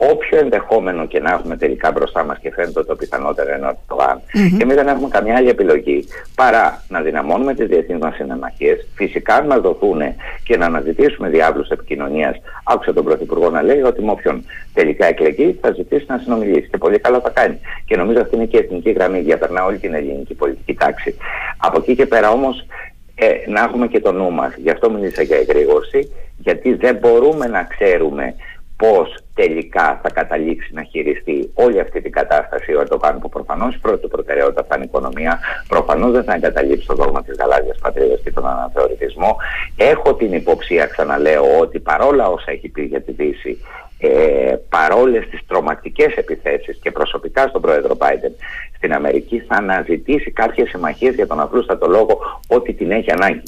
όποιο 0.00 0.38
ενδεχόμενο 0.38 1.06
και 1.06 1.20
να 1.20 1.30
έχουμε 1.30 1.56
τελικά 1.56 1.90
μπροστά 1.90 2.24
μας 2.24 2.38
και 2.38 2.52
φαίνεται 2.52 2.84
το 2.84 2.96
πιθανότερο 2.96 3.54
είναι 3.54 3.76
το 3.88 3.96
αν. 4.10 4.20
Και 4.32 4.62
εμείς 4.62 4.74
δεν 4.74 4.88
έχουμε 4.88 5.08
καμιά 5.08 5.36
άλλη 5.36 5.48
επιλογή 5.48 6.04
παρά 6.34 6.82
να 6.88 7.00
δυναμώνουμε 7.00 7.54
τις 7.54 7.66
διεθνείς 7.66 7.98
μας 7.98 8.14
συνεμαχίες, 8.14 8.86
φυσικά 8.94 9.40
να 9.40 9.46
μας 9.46 9.60
δοθούν 9.60 10.00
και 10.44 10.56
να 10.56 10.66
αναζητήσουμε 10.66 11.28
διάβλους 11.28 11.68
επικοινωνίας. 11.68 12.36
Άκουσα 12.64 12.92
τον 12.92 13.04
Πρωθυπουργό 13.04 13.50
να 13.50 13.62
λέει 13.62 13.80
ότι 13.80 14.02
με 14.02 14.10
όποιον 14.10 14.44
τελικά 14.74 15.06
εκλεγεί 15.06 15.58
θα 15.60 15.72
ζητήσει 15.72 16.04
να 16.08 16.18
συνομιλήσει 16.18 16.68
και 16.68 16.78
πολύ 16.78 16.98
καλά 16.98 17.20
θα 17.20 17.30
κάνει. 17.30 17.60
Και 17.84 17.96
νομίζω 17.96 18.20
αυτή 18.20 18.36
είναι 18.36 18.44
και 18.44 18.56
η 18.56 18.60
εθνική 18.60 18.90
γραμμή, 18.90 19.20
διαπερνά 19.20 19.64
όλη 19.64 19.78
την 19.78 19.94
ελληνική 19.94 20.34
πολιτική 20.34 20.74
τάξη. 20.74 21.16
Από 21.56 21.78
εκεί 21.78 21.94
και 21.94 22.06
πέρα 22.06 22.30
όμως 22.30 22.66
ε, 23.14 23.50
να 23.50 23.60
έχουμε 23.60 23.86
και 23.86 24.00
το 24.00 24.12
νου 24.12 24.30
μας. 24.30 24.54
Γι' 24.56 24.70
αυτό 24.70 24.90
μίλησα 24.90 25.22
για 25.22 25.36
εγρήγορση, 25.36 26.12
γιατί 26.38 26.74
δεν 26.74 26.96
μπορούμε 26.96 27.46
να 27.46 27.62
ξέρουμε 27.62 28.34
πώς 28.82 29.06
τελικά 29.34 30.00
θα 30.02 30.10
καταλήξει 30.10 30.70
να 30.72 30.82
χειριστεί 30.82 31.50
όλη 31.54 31.80
αυτή 31.80 32.00
την 32.00 32.12
κατάσταση 32.12 32.72
ο 32.72 32.80
Ερντογάν 32.80 33.18
που 33.20 33.28
προφανώς 33.28 33.74
η 33.74 33.78
πρώτη 33.78 34.06
προτεραιότητα 34.08 34.62
θα 34.68 34.74
είναι 34.74 34.84
η 34.84 34.88
οικονομία, 34.90 35.38
προφανώς 35.68 36.10
δεν 36.12 36.24
θα 36.24 36.34
εγκαταλείψει 36.34 36.86
το 36.86 36.94
δόγμα 36.94 37.22
της 37.22 37.36
γαλάζιας 37.38 37.78
πατρίδας 37.78 38.20
και 38.24 38.32
τον 38.32 38.46
αναθεωρητισμό. 38.46 39.36
Έχω 39.76 40.14
την 40.14 40.32
υποψία, 40.32 40.86
ξαναλέω, 40.86 41.58
ότι 41.60 41.78
παρόλα 41.78 42.28
όσα 42.28 42.50
έχει 42.50 42.68
πει 42.68 42.82
για 42.82 43.00
τη 43.02 43.12
Δύση, 43.12 43.58
ε, 43.98 44.54
παρόλες 44.68 45.28
τις 45.30 45.40
τρομακτικές 45.46 46.14
επιθέσεις 46.14 46.78
και 46.82 46.90
προσωπικά 46.90 47.46
στον 47.48 47.60
πρόεδρο 47.60 47.96
Biden 47.98 48.34
στην 48.76 48.92
Αμερική 48.92 49.38
θα 49.48 49.56
αναζητήσει 49.56 50.30
κάποιες 50.30 50.68
συμμαχίες 50.68 51.14
για 51.14 51.26
τον 51.26 51.40
απλούστατο 51.40 51.86
λόγο 51.86 52.18
ότι 52.46 52.72
την 52.72 52.90
έχει 52.90 53.10
ανάγκη. 53.10 53.42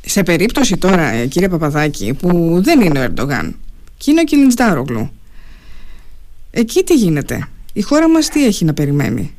Σε 0.00 0.22
περίπτωση 0.22 0.76
τώρα, 0.76 1.02
ε, 1.02 1.26
κύριε 1.26 1.48
Παπαδάκη, 1.48 2.16
που 2.20 2.60
δεν 2.62 2.80
είναι 2.80 2.98
ο 2.98 3.02
Ερντογάν, 3.02 3.56
και 3.98 4.10
είναι 4.10 4.20
ο 4.20 4.24
Κιλιντσδάρογλου. 4.24 5.10
Εκεί 6.50 6.82
τι 6.84 6.94
γίνεται; 6.94 7.48
Η 7.72 7.82
χώρα 7.82 8.08
μας 8.08 8.28
τι 8.28 8.46
έχει 8.46 8.64
να 8.64 8.74
περιμένει; 8.74 9.34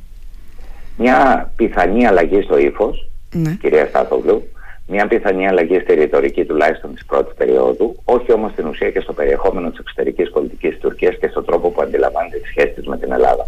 Μια 0.98 1.52
πιθανή 1.56 2.08
αλλαγή 2.08 2.42
στο 2.42 2.58
ύφος, 2.58 3.10
ναι. 3.34 3.58
κυρία 3.62 3.86
Στάθογλου, 3.86 4.48
μια 4.88 5.08
πιθανή 5.08 5.48
αλλαγή 5.48 5.80
στη 5.80 5.94
ρητορική 5.94 6.46
τουλάχιστον 6.46 6.94
της 6.94 7.06
πρώτης 7.06 7.34
περίοδου, 7.34 7.96
όχι 8.04 8.32
όμως 8.32 8.52
στην 8.52 8.68
ουσία 8.68 8.90
και 8.92 9.00
στο 9.00 9.14
περιεχόμενο 9.14 9.70
της 9.70 9.80
εξωτερικής 9.80 10.30
πολιτικής 10.30 10.70
της 10.70 10.80
Τουρκίας 10.80 11.16
και 11.20 11.28
στον 11.28 11.46
τρόπο 11.46 11.70
που 11.70 11.82
αντιλαμβάνεται 11.82 12.38
τις 12.38 12.50
σχέσεις 12.50 12.74
της 12.74 12.88
με 12.88 12.98
την 12.98 13.12
Ελλάδα. 13.12 13.48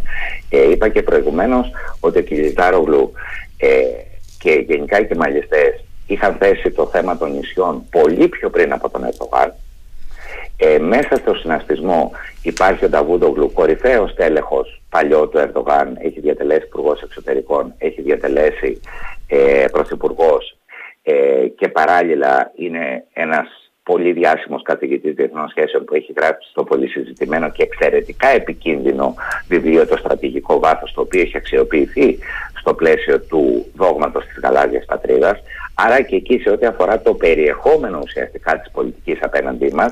Ε, 0.49 0.71
είπα 0.71 0.89
και 0.89 1.01
προηγουμένως 1.01 1.71
ότι 1.99 2.17
ο 2.17 2.21
Κιλιτάρογλου 2.21 3.11
ε, 3.57 3.67
και 4.39 4.65
γενικά 4.67 4.99
οι 4.99 5.07
κεμαλιστέ 5.07 5.79
είχαν 6.07 6.35
θέσει 6.39 6.71
το 6.71 6.87
θέμα 6.87 7.17
των 7.17 7.31
νησιών 7.31 7.83
πολύ 7.89 8.27
πιο 8.27 8.49
πριν 8.49 8.73
από 8.73 8.89
τον 8.89 9.03
Ερντογάν 9.03 9.53
ε, 10.63 10.79
μέσα 10.79 11.15
στο 11.15 11.33
συναστισμό 11.33 12.11
υπάρχει 12.43 12.85
ο 12.85 12.89
Νταβούντογλου, 12.89 13.51
κορυφαίος 13.53 14.13
τέλεχος 14.13 14.81
παλιό 14.89 15.27
του 15.27 15.37
Ερντογάν, 15.37 15.97
έχει 15.99 16.19
διατελέσει 16.19 16.65
υπουργός 16.65 17.01
εξωτερικών, 17.01 17.73
έχει 17.77 18.01
διατελέσει 18.01 18.79
ε, 19.27 19.65
πρωθυπουργός 19.71 20.57
ε, 21.03 21.47
και 21.55 21.67
παράλληλα 21.67 22.51
είναι 22.55 23.03
ένας 23.13 23.47
πολύ 23.83 24.11
διάσημος 24.11 24.61
καθηγητής 24.61 25.13
διεθνών 25.13 25.49
σχέσεων 25.49 25.83
που 25.85 25.95
έχει 25.95 26.13
γράψει 26.17 26.49
στο 26.49 26.63
πολύ 26.63 26.87
συζητημένο 26.87 27.51
και 27.51 27.63
εξαιρετικά 27.63 28.27
επικίνδυνο 28.27 29.15
βιβλίο 29.47 29.87
Το 29.87 29.97
Στρατηγικό 29.97 30.59
Βάθος, 30.59 30.93
το 30.93 31.01
οποίο 31.01 31.21
έχει 31.21 31.37
αξιοποιηθεί 31.37 32.19
στο 32.59 32.73
πλαίσιο 32.73 33.19
του 33.19 33.65
δόγματος 33.75 34.25
της 34.25 34.39
γαλάζιας 34.43 34.85
πατρίδας. 34.85 35.39
Άρα 35.73 36.01
και 36.01 36.15
εκεί 36.15 36.39
σε 36.39 36.49
ό,τι 36.49 36.65
αφορά 36.65 37.01
το 37.01 37.13
περιεχόμενο 37.13 37.99
ουσιαστικά 38.03 38.59
της 38.59 38.71
πολιτικής 38.71 39.19
απέναντί 39.21 39.73
μας, 39.73 39.91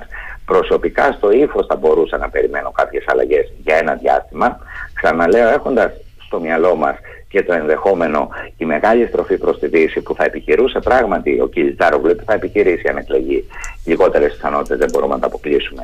προσωπικά 0.52 1.12
στο 1.12 1.32
ύφος 1.32 1.66
θα 1.66 1.76
μπορούσα 1.76 2.18
να 2.18 2.30
περιμένω 2.30 2.72
κάποιες 2.72 3.04
αλλαγές 3.08 3.54
για 3.64 3.76
ένα 3.76 3.94
διάστημα. 3.94 4.60
Ξαναλέω 4.94 5.48
έχοντας 5.48 5.92
στο 6.26 6.40
μυαλό 6.40 6.76
μας 6.76 6.96
και 7.28 7.44
το 7.44 7.54
ενδεχόμενο 7.54 8.30
η 8.58 8.66
μεγάλη 8.66 9.08
στροφή 9.08 9.38
προς 9.38 9.60
τη 9.60 9.68
Δύση 9.68 10.02
που 10.02 10.16
θα 10.16 10.24
επιχειρούσε 10.24 10.80
πράγματι 10.80 11.40
ο 11.42 11.48
Κιλιτάρογλου 11.48 12.16
που 12.16 12.24
θα 12.26 12.34
επιχειρήσει 12.34 12.88
αν 12.88 12.98
εκλεγεί 12.98 13.48
λιγότερες 13.86 14.34
πιθανότητες 14.34 14.78
δεν 14.78 14.90
μπορούμε 14.92 15.14
να 15.14 15.20
τα 15.20 15.28
αποκλείσουμε. 15.28 15.82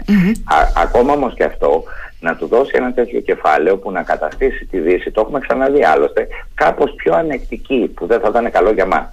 ακόμα 0.83 1.13
όμως 1.13 1.33
και 1.33 1.43
αυτό 1.43 1.83
να 2.19 2.35
του 2.35 2.47
δώσει 2.47 2.71
ένα 2.73 2.93
τέτοιο 2.93 3.19
κεφάλαιο 3.19 3.77
που 3.77 3.91
να 3.91 4.03
καταστήσει 4.03 4.65
τη 4.65 4.79
Δύση, 4.79 5.11
το 5.11 5.21
έχουμε 5.21 5.39
ξαναδεί 5.39 5.83
άλλωστε, 5.83 6.27
κάπως 6.53 6.93
πιο 6.95 7.13
ανεκτική 7.13 7.91
που 7.95 8.05
δεν 8.05 8.19
θα 8.19 8.27
ήταν 8.29 8.51
καλό 8.51 8.71
για 8.71 8.85
μας 8.85 9.07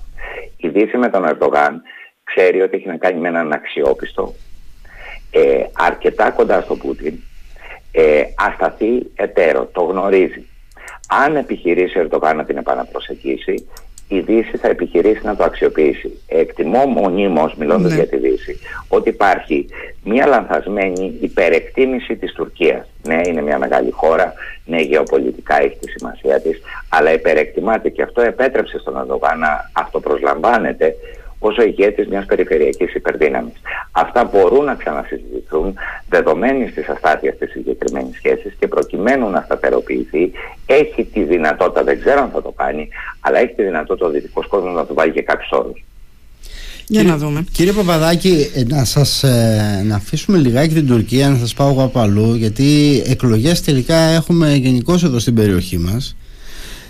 η 0.57 0.69
Δύση 0.69 0.97
με 0.97 1.09
τον 1.09 1.25
Ερντογάν 1.25 1.83
ξέρει 2.25 2.61
ότι 2.61 2.77
έχει 2.77 2.88
να 2.88 2.97
κάνει 2.97 3.21
με 3.21 3.29
έναν 3.29 3.53
αξιόπιστο, 3.53 4.35
ε, 5.35 5.64
αρκετά 5.73 6.31
κοντά 6.31 6.61
στο 6.61 6.77
Πούτιν, 6.77 7.14
ε, 7.92 8.23
ασταθή 8.35 9.11
εταίρο, 9.14 9.68
το 9.73 9.83
γνωρίζει. 9.83 10.47
Αν 11.09 11.37
επιχειρήσει 11.37 11.99
ο 11.99 12.01
Ερντογάν 12.01 12.37
να 12.37 12.45
την 12.45 12.57
επαναπροσεγγίσει, 12.57 13.68
η 14.09 14.21
Δύση 14.21 14.57
θα 14.57 14.68
επιχειρήσει 14.68 15.21
να 15.25 15.37
το 15.37 15.45
αξιοποιήσει. 15.45 16.23
Εκτιμώ 16.27 16.85
μονίμως, 16.87 17.55
μιλώντας 17.55 17.90
ναι. 17.90 17.97
για 17.97 18.07
τη 18.07 18.16
Δύση, 18.16 18.59
ότι 18.88 19.09
υπάρχει 19.09 19.66
μια 20.05 20.27
λανθασμένη 20.27 21.18
υπερεκτίμηση 21.21 22.16
της 22.16 22.33
Τουρκίας. 22.33 22.87
Ναι, 23.03 23.21
είναι 23.27 23.42
μια 23.42 23.59
μεγάλη 23.59 23.90
χώρα, 23.90 24.33
ναι, 24.64 24.81
γεωπολιτικά 24.81 25.62
έχει 25.62 25.77
τη 25.81 25.90
σημασία 25.90 26.40
της, 26.40 26.61
αλλά 26.88 27.12
υπερεκτιμάται 27.12 27.88
και 27.88 28.03
αυτό 28.03 28.21
επέτρεψε 28.21 28.79
στον 28.79 28.97
Ερντογάν 28.97 29.38
να 29.38 29.71
αυτοπροσλαμβάνεται 29.73 30.95
ως 31.44 31.59
ο 31.59 31.62
ηγέτης 31.62 32.07
μιας 32.09 32.24
περιφερειακής 32.26 32.94
υπερδύναμης. 32.94 33.55
Αυτά 33.92 34.24
μπορούν 34.24 34.64
να 34.64 34.74
ξανασυζητηθούν 34.74 35.74
δεδομένης 36.09 36.74
της 36.74 36.88
αστάθειας 36.88 37.37
της 37.38 37.50
συγκεκριμένης 37.50 38.16
σχέσης 38.16 38.52
και 38.59 38.68
προκειμένου 38.68 39.31
να 39.31 39.40
σταθεροποιηθεί 39.44 40.33
έχει 40.66 41.05
τη 41.05 41.22
δυνατότητα, 41.22 41.85
δεν 41.85 42.00
ξέρω 42.00 42.20
αν 42.22 42.31
θα 42.31 42.42
το 42.42 42.52
κάνει, 42.57 42.88
αλλά 43.20 43.38
έχει 43.38 43.55
τη 43.55 43.62
δυνατότητα 43.62 44.07
ο 44.07 44.11
δυτικός 44.11 44.46
κόσμος 44.46 44.74
να 44.74 44.87
του 44.87 44.94
βάλει 44.94 45.12
και 45.12 45.22
κάποιους 45.22 45.50
όρους. 45.50 45.85
Για 46.87 47.02
να 47.02 47.16
δούμε. 47.16 47.44
Κύριε 47.52 47.72
Παπαδάκη, 47.72 48.50
ε, 48.55 48.64
να 48.64 48.85
σας 48.85 49.22
ε, 49.22 49.83
να 49.85 49.94
αφήσουμε 49.96 50.38
λιγάκι 50.38 50.74
την 50.74 50.87
Τουρκία, 50.87 51.28
να 51.28 51.37
σας 51.37 51.55
πάω 51.55 51.68
εγώ 51.70 51.83
από 51.83 52.00
αλλού, 52.00 52.35
γιατί 52.35 53.02
εκλογές 53.07 53.62
τελικά 53.62 53.96
έχουμε 53.96 54.55
γενικώς 54.55 55.05
εδώ 55.05 55.18
στην 55.18 55.35
περιοχή 55.35 55.78
μας. 55.78 56.16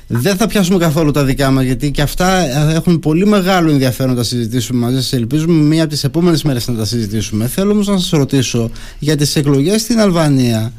Δεν 0.07 0.37
θα 0.37 0.47
πιάσουμε 0.47 0.79
καθόλου 0.79 1.11
τα 1.11 1.25
δικά 1.25 1.51
μας, 1.51 1.65
γιατί 1.65 1.91
και 1.91 2.03
αυτά 2.03 2.29
έχουν 2.75 2.99
πολύ 2.99 3.27
μεγάλο 3.27 3.71
ενδιαφέρον 3.71 4.11
να 4.11 4.17
τα 4.17 4.25
συζητήσουμε 4.25 4.81
μαζί 4.81 4.97
σας. 4.97 5.13
Ελπίζουμε 5.13 5.63
μία 5.63 5.83
από 5.83 5.91
τις 5.91 6.05
επόμενες 6.05 6.43
μέρες 6.43 6.69
να 6.69 6.75
τα 6.75 6.85
συζητήσουμε. 6.85 7.47
Θέλω 7.47 7.73
όμως 7.73 7.87
να 7.87 7.99
σας 7.99 8.11
ρωτήσω 8.11 8.71
για 8.99 9.17
τις 9.17 9.37
εκλογές 9.37 9.81
στην 9.81 10.01
Αλβανία. 10.01 10.73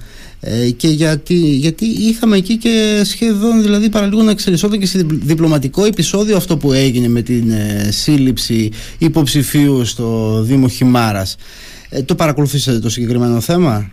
Ε, 0.45 0.69
και 0.69 0.88
γιατί, 0.88 1.33
γιατί 1.33 1.86
είχαμε 1.86 2.38
εκεί 2.38 2.57
και 2.57 3.01
σχεδόν 3.03 3.62
δηλαδή 3.62 3.89
παραλίγο 3.89 4.21
να 4.21 4.31
εξελισσόταν 4.31 4.79
και 4.79 4.86
σε 4.86 5.05
διπλωματικό 5.09 5.86
επεισόδιο 5.86 6.38
αυτό 6.38 6.57
που 6.57 6.73
έγινε 6.73 7.07
με 7.07 7.21
την 7.21 7.51
ε, 7.51 7.91
σύλληψη 7.91 8.71
υποψηφίου 8.97 9.86
στο 9.86 10.39
Δήμο 10.41 10.67
Χιμάρας. 10.67 11.36
Ε, 11.89 12.01
το 12.01 12.15
παρακολουθήσατε 12.15 12.79
το 12.79 12.89
συγκεκριμένο 12.89 13.39
θέμα; 13.39 13.91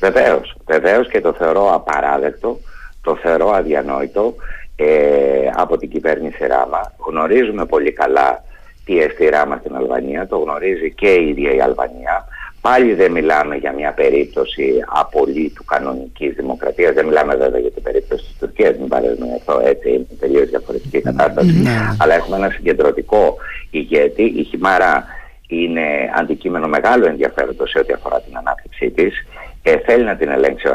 Βεβαίως, 0.00 0.56
βεβαίως 0.66 1.08
και 1.08 1.20
το 1.20 1.34
θεωρώ 1.38 1.74
απαράδεκτο, 1.74 2.60
το 3.02 3.18
θεωρώ 3.22 3.50
αδιανόητο 3.50 4.34
ε, 4.82 5.50
από 5.54 5.76
την 5.78 5.88
κυβέρνηση 5.90 6.46
Ράμα. 6.46 6.92
Γνωρίζουμε 7.06 7.66
πολύ 7.66 7.92
καλά 7.92 8.44
τι 8.84 8.98
εστί 9.00 9.26
Ράμα 9.26 9.56
στην 9.56 9.76
Αλβανία, 9.76 10.26
το 10.26 10.38
γνωρίζει 10.38 10.92
και 10.92 11.12
η 11.12 11.28
ίδια 11.28 11.54
η 11.54 11.60
Αλβανία. 11.60 12.24
Πάλι 12.60 12.94
δεν 12.94 13.12
μιλάμε 13.12 13.56
για 13.56 13.72
μια 13.72 13.92
περίπτωση 13.92 14.84
απολύτου 14.86 15.64
κανονικής 15.64 16.34
δημοκρατίας. 16.34 16.94
Δεν 16.94 17.06
μιλάμε 17.06 17.34
βέβαια 17.34 17.60
για 17.60 17.70
την 17.70 17.82
περίπτωση 17.82 18.24
της 18.24 18.36
Τουρκίας, 18.38 18.76
μην 18.78 18.88
παρέμβουμε 18.88 19.34
αυτό 19.36 19.60
έτσι, 19.64 19.88
είναι 19.88 20.06
τελείως 20.20 20.48
διαφορετική 20.48 21.00
κατάσταση. 21.00 21.60
Ναι. 21.62 21.70
Αλλά 21.98 22.14
έχουμε 22.14 22.36
ένα 22.36 22.50
συγκεντρωτικό 22.50 23.36
ηγέτη. 23.70 24.22
Η 24.22 24.42
Χιμάρα 24.42 25.04
είναι 25.46 25.82
αντικείμενο 26.16 26.66
μεγάλο 26.68 27.06
ενδιαφέροντος 27.06 27.70
σε 27.70 27.78
ό,τι 27.78 27.92
αφορά 27.92 28.20
την 28.20 28.36
ανάπτυξή 28.36 28.90
της. 28.90 29.26
Ε, 29.62 29.78
θέλει 29.78 30.04
να 30.04 30.16
την 30.16 30.28
ελέγξει 30.28 30.68
ο 30.68 30.74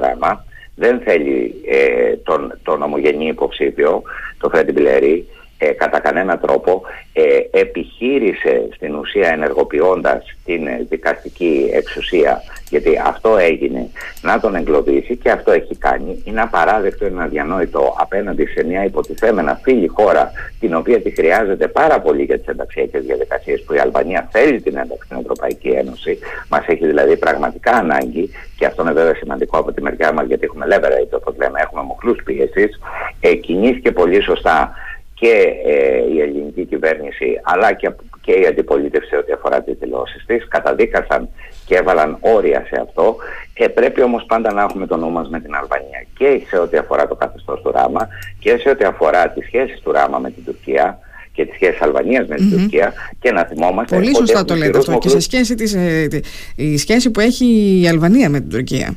δεν 0.79 0.99
θέλει 0.99 1.55
ε, 1.65 2.15
τον, 2.15 2.59
τον 2.63 2.81
ομογενή 2.81 3.27
υποψήφιο, 3.27 4.01
τον 4.37 4.49
Φρέντι 4.49 4.71
Μπιλερή. 4.71 5.27
Ε, 5.57 5.71
κατά 5.71 5.99
κανένα 5.99 6.37
τρόπο 6.37 6.81
ε, 7.13 7.59
επιχείρησε 7.59 8.67
στην 8.75 8.95
ουσία 8.95 9.29
ενεργοποιώντας 9.29 10.35
την 10.45 10.67
δικαστική 10.89 11.69
εξουσία 11.73 12.41
γιατί 12.69 13.01
αυτό 13.05 13.37
έγινε. 13.37 13.89
Να 14.21 14.39
τον 14.39 14.55
εγκλωβίσει 14.55 15.15
και 15.15 15.31
αυτό 15.31 15.51
έχει 15.51 15.75
κάνει. 15.75 16.21
Είναι 16.25 16.41
απαράδεκτο, 16.41 17.05
είναι 17.05 17.23
αδιανόητο 17.23 17.95
απέναντι 17.99 18.45
σε 18.45 18.63
μια 18.63 18.83
υποτιθέμενα 18.83 19.59
φίλη 19.63 19.87
χώρα 19.87 20.31
την 20.59 20.75
οποία 20.75 21.01
τη 21.01 21.09
χρειάζεται 21.11 21.67
πάρα 21.67 21.99
πολύ 22.01 22.23
για 22.23 22.37
τις 22.37 22.47
ενταξιακές 22.47 23.05
διαδικασίες 23.05 23.63
που 23.63 23.73
η 23.73 23.79
Αλβανία 23.79 24.27
θέλει 24.31 24.61
την 24.61 24.77
ένταξη 24.77 25.05
στην 25.05 25.17
Ευρωπαϊκή 25.17 25.67
Ένωση. 25.67 26.19
Μας 26.49 26.65
έχει 26.67 26.85
δηλαδή 26.85 27.17
πραγματικά 27.17 27.71
ανάγκη 27.71 28.29
και 28.57 28.65
αυτό 28.65 28.81
είναι 28.81 28.91
βέβαια 28.91 29.15
σημαντικό 29.15 29.57
από 29.57 29.71
τη 29.71 29.81
μεριά 29.81 30.11
μας 30.13 30.25
γιατί 30.27 30.43
έχουμε 30.45 30.65
leverage 30.69 31.11
όπως 31.11 31.35
λέμε, 31.37 31.59
έχουμε 31.61 31.81
μοχλούς 31.81 32.23
πίεσης. 32.23 32.79
Ε, 33.19 33.35
κινήθηκε 33.35 33.91
πολύ 33.91 34.21
σωστά 34.21 34.73
και 35.19 35.53
ε, 35.65 36.13
η 36.13 36.21
ελληνική 36.21 36.65
κυβέρνηση 36.65 37.39
αλλά 37.43 37.73
και, 37.73 37.91
και 38.21 38.31
η 38.31 38.45
αντιπολίτευση 38.45 39.15
ό,τι 39.15 39.31
αφορά 39.31 39.61
τις 39.61 39.77
δηλώσεις 39.79 40.25
της 40.25 40.47
καταδίκασαν 40.47 41.29
και 41.65 41.75
έβαλαν 41.75 42.17
όρια 42.19 42.65
σε 42.69 42.81
αυτό 42.81 43.15
ε, 43.53 43.67
πρέπει 43.67 44.01
όμως 44.01 44.25
πάντα 44.27 44.53
να 44.53 44.61
έχουμε 44.61 44.87
το 44.87 44.97
νου 44.97 45.09
μας 45.09 45.29
με 45.29 45.39
την 45.39 45.55
Αλβανία 45.55 46.05
και 46.17 46.41
σε 46.47 46.57
ό,τι 46.57 46.77
αφορά 46.77 47.07
το 47.07 47.15
καθεστώς 47.15 47.61
του 47.61 47.71
Ράμα 47.71 48.07
και 48.39 48.57
σε 48.57 48.69
ό,τι 48.69 48.83
αφορά 48.83 49.29
τις 49.29 49.45
σχέσεις 49.45 49.79
του 49.79 49.91
Ράμα 49.91 50.17
με 50.17 50.31
την 50.31 50.45
Τουρκία 50.45 50.99
και 51.31 51.45
τις 51.45 51.55
σχέσεις 51.55 51.81
Αλβανίας 51.81 52.27
με 52.27 52.35
την 52.35 52.51
Τουρκία 52.51 52.93
και 53.19 53.31
να 53.31 53.43
θυμόμαστε 53.43 53.95
Πολύ 53.95 54.15
σωστά 54.15 54.45
το 54.45 54.55
λέτε 54.55 54.77
αυτό 54.77 54.97
και 54.97 55.09
σε 55.09 55.19
σχέση 55.19 55.55
της, 55.55 55.73
ε, 55.73 56.07
η 56.55 56.77
σχέση 56.77 57.11
που 57.11 57.19
έχει 57.19 57.79
η 57.81 57.87
Αλβανία 57.87 58.29
με 58.29 58.39
την 58.39 58.49
Τουρκία 58.49 58.95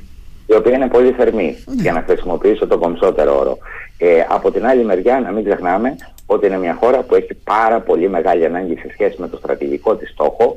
η 0.51 0.55
οποία 0.55 0.75
είναι 0.75 0.89
πολύ 0.89 1.13
θερμή, 1.13 1.57
ναι. 1.67 1.83
για 1.83 1.93
να 1.93 2.03
χρησιμοποιήσω 2.07 2.67
το 2.67 2.79
κομψότερο 2.79 3.39
όρο. 3.39 3.59
Ε, 4.03 4.27
από 4.29 4.51
την 4.51 4.67
άλλη 4.67 4.85
μεριά, 4.85 5.21
να 5.21 5.31
μην 5.31 5.45
ξεχνάμε 5.45 5.97
ότι 6.27 6.47
είναι 6.47 6.59
μια 6.59 6.75
χώρα 6.81 7.03
που 7.03 7.15
έχει 7.15 7.35
πάρα 7.35 7.81
πολύ 7.81 8.09
μεγάλη 8.09 8.45
ανάγκη 8.45 8.77
σε 8.77 8.89
σχέση 8.93 9.17
με 9.19 9.29
το 9.29 9.37
στρατηγικό 9.37 9.97
της 9.97 10.11
στόχο, 10.11 10.57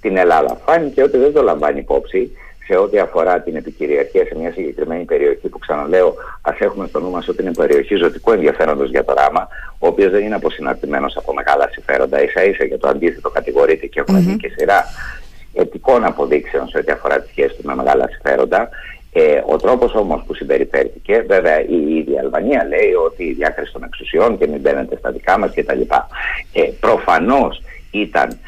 την 0.00 0.16
Ελλάδα. 0.16 0.58
Φάνηκε 0.64 1.02
ότι 1.02 1.18
δεν 1.18 1.32
το 1.32 1.42
λαμβάνει 1.42 1.78
υπόψη 1.78 2.30
σε 2.66 2.76
ό,τι 2.76 2.98
αφορά 2.98 3.40
την 3.40 3.56
επικυριαρχία 3.56 4.24
σε 4.24 4.34
μια 4.38 4.52
συγκεκριμένη 4.52 5.04
περιοχή 5.04 5.48
που 5.48 5.58
ξαναλέω 5.58 6.14
ας 6.42 6.58
έχουμε 6.58 6.86
στο 6.86 7.00
νου 7.00 7.10
μας 7.10 7.28
ότι 7.28 7.42
είναι 7.42 7.52
περιοχή 7.52 7.94
ζωτικού 7.94 8.32
ενδιαφέροντος 8.32 8.90
για 8.90 9.04
το 9.04 9.14
ράμα, 9.16 9.48
ο 9.78 9.86
οποίος 9.86 10.10
δεν 10.10 10.22
είναι 10.24 10.34
αποσυναρτημένος 10.34 11.16
από 11.16 11.34
μεγάλα 11.34 11.68
συμφέροντα. 11.72 12.18
σα 12.34 12.44
ίσα 12.44 12.64
για 12.64 12.78
το 12.78 12.88
αντίθετο 12.88 13.30
κατηγορείται 13.30 13.86
και 13.86 14.00
έχουμε 14.00 14.24
mm-hmm. 14.26 14.36
και 14.38 14.52
σειρά 14.56 14.84
ετικών 15.54 16.04
αποδείξεων 16.04 16.68
σε 16.68 16.78
ό,τι 16.78 16.92
αφορά 16.92 17.20
τη 17.20 17.28
σχέση 17.28 17.54
του 17.54 17.62
με 17.64 17.74
μεγάλα 17.74 18.08
συμφέροντα. 18.08 18.68
Ε, 19.16 19.42
ο 19.46 19.56
τρόπος 19.56 19.94
όμως 19.94 20.22
που 20.26 20.34
συμπεριφέρθηκε, 20.34 21.24
βέβαια 21.26 21.60
η 21.60 21.96
ίδια 21.96 22.20
Αλβανία 22.20 22.64
λέει 22.68 22.92
ότι 23.06 23.24
η 23.24 23.32
διάκριση 23.32 23.72
των 23.72 23.82
εξουσιών 23.82 24.38
και 24.38 24.46
μην 24.46 24.60
μπαίνετε 24.60 24.96
στα 24.96 25.10
δικά 25.10 25.38
μας 25.38 25.50
κτλ. 25.54 25.80
Ε, 26.52 26.62
προφανώς 26.80 27.62
ήταν 27.90 28.38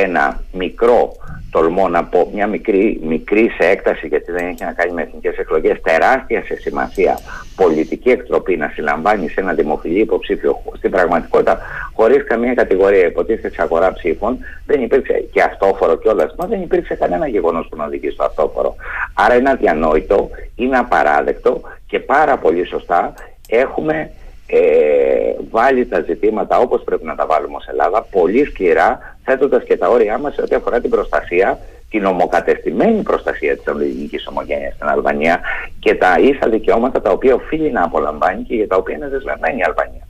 ένα 0.00 0.40
μικρό, 0.52 1.12
τολμώ 1.50 1.88
να 1.88 2.04
πω, 2.04 2.30
μια 2.34 2.46
μικρή, 2.46 3.00
μικρή 3.02 3.50
σε 3.58 3.68
έκταση 3.68 4.06
γιατί 4.06 4.32
δεν 4.32 4.46
έχει 4.46 4.64
να 4.64 4.72
κάνει 4.72 4.92
με 4.92 5.02
εθνικές 5.02 5.36
εκλογές, 5.36 5.80
τεράστια 5.80 6.44
σε 6.44 6.56
σημασία 6.56 7.18
πολιτική 7.56 8.10
εκτροπή 8.10 8.56
να 8.56 8.68
συλλαμβάνει 8.74 9.28
σε 9.28 9.40
ένα 9.40 9.52
δημοφιλή 9.52 10.00
υποψήφιο 10.00 10.62
στην 10.76 10.90
πραγματικότητα 10.90 11.58
χωρίς 11.94 12.24
καμία 12.24 12.54
κατηγορία 12.54 13.06
υποτίθεται 13.06 13.54
σε 13.54 13.62
αγορά 13.62 13.92
ψήφων, 13.92 14.38
δεν 14.66 14.82
υπήρξε 14.82 15.24
και 15.32 15.42
αυτόφορο 15.42 15.96
κιόλας, 15.96 16.34
μα 16.38 16.46
δεν 16.46 16.62
υπήρξε 16.62 16.94
κανένα 16.94 17.26
γεγονός 17.28 17.66
που 17.68 17.76
να 17.76 17.84
οδηγεί 17.84 18.10
στο 18.10 18.24
αυτόφορο. 18.24 18.74
Άρα 19.14 19.34
είναι 19.34 19.50
αδιανόητο, 19.50 20.30
είναι 20.56 20.78
απαράδεκτο 20.78 21.60
και 21.86 21.98
πάρα 21.98 22.36
πολύ 22.38 22.66
σωστά 22.66 23.14
έχουμε 23.48 24.10
ε, 24.46 25.34
βάλει 25.50 25.86
τα 25.86 26.00
ζητήματα 26.00 26.58
όπως 26.58 26.82
πρέπει 26.84 27.04
να 27.04 27.14
τα 27.14 27.26
βάλουμε 27.26 27.56
ως 27.56 27.66
Ελλάδα 27.66 28.06
πολύ 28.10 28.44
σκληρά 28.44 29.11
θέτοντας 29.24 29.64
και 29.64 29.76
τα 29.76 29.88
όρια 29.88 30.18
μας 30.18 30.34
σε 30.34 30.42
ό,τι 30.42 30.54
αφορά 30.54 30.80
την 30.80 30.90
προστασία 30.90 31.58
την 31.92 32.04
ομοκατεστημένη 32.04 33.02
προστασία 33.02 33.56
της 33.56 33.66
ελληνικής 33.66 34.26
ομογένειας 34.26 34.74
στην 34.74 34.86
Αλβανία 34.88 35.40
και 35.78 35.94
τα 35.94 36.14
ίσα 36.20 36.48
δικαιώματα 36.48 37.00
τα 37.00 37.10
οποία 37.10 37.34
οφείλει 37.34 37.72
να 37.72 37.82
απολαμβάνει 37.82 38.42
και 38.42 38.54
για 38.54 38.66
τα 38.66 38.76
οποία 38.76 38.96
είναι 38.96 39.08
δεσμευμένη 39.08 39.58
η 39.58 39.62
Αλβανία. 39.66 40.06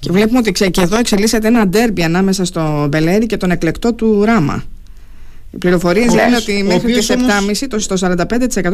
Και 0.00 0.12
βλέπουμε 0.12 0.38
ότι 0.38 0.52
και 0.70 0.80
εδώ 0.80 0.98
εξελίσσεται 0.98 1.46
ένα 1.46 1.66
ντέρμπι 1.66 2.02
ανάμεσα 2.02 2.44
στο 2.44 2.86
Μπελέρι 2.88 3.26
και 3.26 3.36
τον 3.36 3.50
εκλεκτό 3.50 3.94
του 3.94 4.24
Ράμα. 4.24 4.64
Οι 5.50 5.58
πληροφορίες 5.58 6.14
λένε 6.14 6.36
ότι 6.36 6.62
μέχρι 6.62 6.92
τις 6.92 7.10
7.30 7.10 7.66
το 7.68 7.96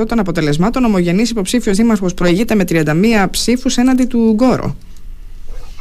45% 0.03 0.07
των 0.09 0.19
αποτελεσμάτων 0.19 0.85
ομογενής 0.85 1.31
υποψήφιος 1.31 1.77
δήμαρχος 1.77 2.15
προηγείται 2.15 2.55
με 2.55 2.65
31 2.69 3.27
ψήφους 3.31 3.77
έναντι 3.77 4.05
του 4.05 4.33
Γκόρο. 4.33 4.77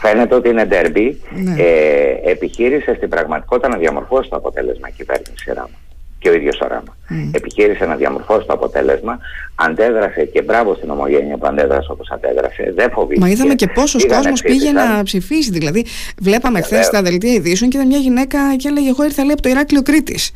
Φαίνεται 0.01 0.35
ότι 0.35 0.49
είναι 0.49 0.65
ντέρμπι. 0.65 1.21
Ναι. 1.29 1.55
Ε, 1.57 2.31
επιχείρησε 2.31 2.93
στην 2.95 3.09
πραγματικότητα 3.09 3.67
να 3.67 3.77
διαμορφώσει 3.77 4.29
το 4.29 4.35
αποτέλεσμα 4.35 4.87
η 4.87 4.91
κυβέρνηση 4.91 5.51
Ράμα. 5.53 5.77
Και 6.19 6.29
ο 6.29 6.33
ίδιος 6.33 6.59
ο 6.59 6.67
Ράμα. 6.67 6.97
Mm. 7.09 7.29
Επιχείρησε 7.31 7.85
να 7.85 7.95
διαμορφώσει 7.95 8.47
το 8.47 8.53
αποτέλεσμα. 8.53 9.19
Αντέδρασε 9.55 10.25
και 10.25 10.41
μπράβο 10.41 10.75
στην 10.75 10.89
ομογένεια 10.89 11.37
που 11.37 11.47
αντέδρασε 11.47 11.91
όπως 11.91 12.09
αντέδρασε. 12.11 12.73
Δεν 12.75 12.91
φοβήθηκε. 12.91 13.19
Μα 13.19 13.29
είδαμε 13.29 13.55
και 13.55 13.67
πόσος 13.67 14.05
κόσμος 14.05 14.41
πήγε 14.41 14.71
να 14.71 15.03
ψηφίσει. 15.03 15.51
Δηλαδή, 15.51 15.85
βλέπαμε 16.21 16.61
χθες 16.61 16.85
στα 16.85 17.01
δελτία 17.01 17.33
ειδήσεων 17.33 17.69
και 17.69 17.77
ήταν 17.77 17.89
μια 17.89 17.99
γυναίκα 17.99 18.55
και 18.55 18.67
έλεγε: 18.67 18.89
Εγώ 18.89 19.03
ήρθα 19.03 19.23
λέει 19.23 19.33
από 19.33 19.41
το 19.41 19.49
Ηράκλειο 19.49 19.81
Κρήτης 19.81 20.31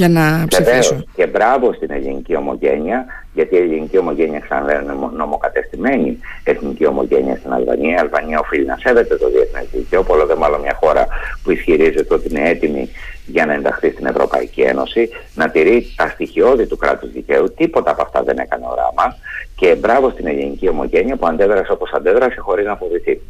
για 0.00 0.08
να 0.08 0.44
ψηφίσω. 0.48 1.04
Και 1.14 1.26
μπράβο 1.26 1.72
στην 1.72 1.90
ελληνική 1.90 2.36
ομογένεια, 2.36 3.04
γιατί 3.34 3.54
η 3.54 3.58
ελληνική 3.58 3.98
ομογένεια 3.98 4.40
ξαναλέω 4.40 4.80
είναι 4.80 4.94
νομοκατεστημένη 5.16 6.18
εθνική 6.44 6.86
ομογένεια 6.86 7.36
στην 7.36 7.52
Αλβανία. 7.52 7.94
Η 7.94 7.98
Αλβανία 7.98 8.40
οφείλει 8.40 8.66
να 8.66 8.76
σέβεται 8.76 9.16
το 9.16 9.28
διεθνές 9.28 9.66
δίκαιο, 9.72 10.02
πολλό 10.02 10.26
δε 10.26 10.34
μάλλον 10.34 10.60
μια 10.60 10.76
χώρα 10.80 11.06
που 11.42 11.50
ισχυρίζεται 11.50 12.14
ότι 12.14 12.28
είναι 12.30 12.48
έτοιμη 12.48 12.90
για 13.26 13.46
να 13.46 13.52
ενταχθεί 13.52 13.90
στην 13.90 14.06
Ευρωπαϊκή 14.06 14.60
Ένωση, 14.60 15.08
να 15.34 15.50
τηρεί 15.50 15.86
τα 15.96 16.08
στοιχειώδη 16.08 16.66
του 16.66 16.76
κράτους 16.76 17.12
δικαίου. 17.12 17.54
Τίποτα 17.56 17.90
από 17.90 18.02
αυτά 18.02 18.22
δεν 18.22 18.38
έκανε 18.38 18.64
οράμα. 18.70 19.16
Και 19.56 19.74
μπράβο 19.74 20.10
στην 20.10 20.26
ελληνική 20.26 20.68
ομογένεια 20.68 21.16
που 21.16 21.26
αντέδρασε 21.26 21.72
όπως 21.72 21.92
αντέδρασε 21.92 22.40
χωρίς 22.40 22.66
να 22.66 22.76
φοβηθεί. 22.76 23.20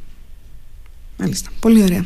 Μάλιστα. 1.21 1.51
Πολύ 1.61 1.83
ωραία. 1.83 2.05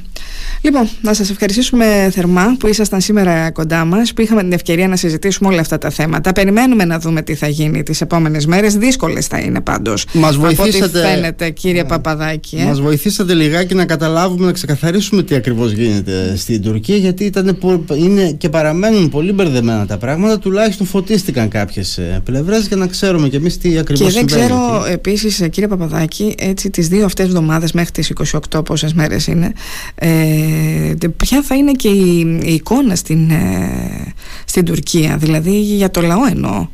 Λοιπόν, 0.61 0.89
να 1.01 1.15
σας 1.15 1.31
ευχαριστήσουμε 1.31 2.11
θερμά 2.13 2.57
που 2.59 2.67
ήσασταν 2.67 3.01
σήμερα 3.01 3.51
κοντά 3.51 3.85
μας, 3.85 4.13
που 4.13 4.21
είχαμε 4.21 4.41
την 4.41 4.53
ευκαιρία 4.53 4.89
να 4.89 4.97
συζητήσουμε 4.97 5.49
όλα 5.49 5.61
αυτά 5.61 5.79
τα 5.79 5.91
θέματα. 5.91 6.33
Περιμένουμε 6.33 6.85
να 6.85 6.99
δούμε 6.99 7.23
τι 7.23 7.35
θα 7.35 7.49
γίνει 7.49 7.83
τις 7.83 8.01
επόμενες 8.01 8.47
μέρες. 8.47 8.77
Δύσκολες 8.77 9.27
θα 9.27 9.39
είναι 9.39 9.61
πάντως. 9.61 10.07
Μας 10.13 10.37
βοηθήσατε. 10.37 10.85
Από 10.85 10.85
ό,τι 10.85 10.99
φαίνεται, 10.99 11.51
κύριε 11.51 11.83
yeah. 11.83 11.89
Παπαδάκη. 11.89 12.57
Ε. 12.57 12.65
Μας 12.65 12.81
βοηθήσατε 12.81 13.35
λιγάκι 13.35 13.75
να 13.75 13.85
καταλάβουμε, 13.85 14.47
να 14.47 14.53
ξεκαθαρίσουμε 14.53 15.23
τι 15.23 15.35
ακριβώς 15.35 15.73
γίνεται 15.73 16.37
στην 16.37 16.63
Τουρκία, 16.63 16.97
γιατί 16.97 17.25
ήταν, 17.25 17.59
είναι 17.97 18.33
και 18.39 18.49
παραμένουν 18.49 19.09
πολύ 19.09 19.33
μπερδεμένα 19.33 19.87
τα 19.87 19.99
πράγματα. 19.99 20.39
Τουλάχιστον 20.39 20.87
φωτίστηκαν 20.87 21.49
κάποιες 21.49 22.01
πλευρές 22.25 22.67
για 22.67 22.77
να 22.77 22.87
ξέρουμε 22.87 23.29
κι 23.29 23.37
εμείς 23.37 23.59
τι 23.59 23.79
ακριβώς 23.79 24.13
συμβαίνει. 24.13 24.27
Και 24.27 24.37
δεν 24.37 24.47
ξέρω 24.47 24.85
επίσης, 24.91 25.43
κύριε 25.51 25.69
Παπαδάκη, 25.69 26.35
έτσι 26.39 26.71
τις 26.71 26.89
δύο 26.89 27.05
αυτές 27.05 27.27
εβδομάδες 27.27 27.73
μέχρι 27.73 27.91
τις 27.91 28.13
28 28.55 28.65
πόσες 28.65 28.93
μέρε 28.95 29.04
είναι. 29.29 29.53
Ε, 29.95 30.95
ε, 31.05 31.09
ποια 31.17 31.43
θα 31.43 31.55
είναι 31.55 31.73
και 31.73 31.89
η, 31.89 32.41
εικόνα 32.45 32.95
στην, 32.95 33.31
ε, 33.31 34.13
στην 34.45 34.65
Τουρκία, 34.65 35.17
δηλαδή 35.17 35.61
για 35.61 35.91
το 35.91 36.01
λαό 36.01 36.27
εννοώ. 36.27 36.67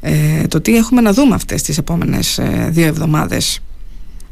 Ε, 0.00 0.46
το 0.48 0.60
τι 0.60 0.76
έχουμε 0.76 1.00
να 1.00 1.12
δούμε 1.12 1.34
αυτές 1.34 1.62
τις 1.62 1.78
επόμενες 1.78 2.38
ε, 2.38 2.68
δύο 2.70 2.86
εβδομάδες. 2.86 3.62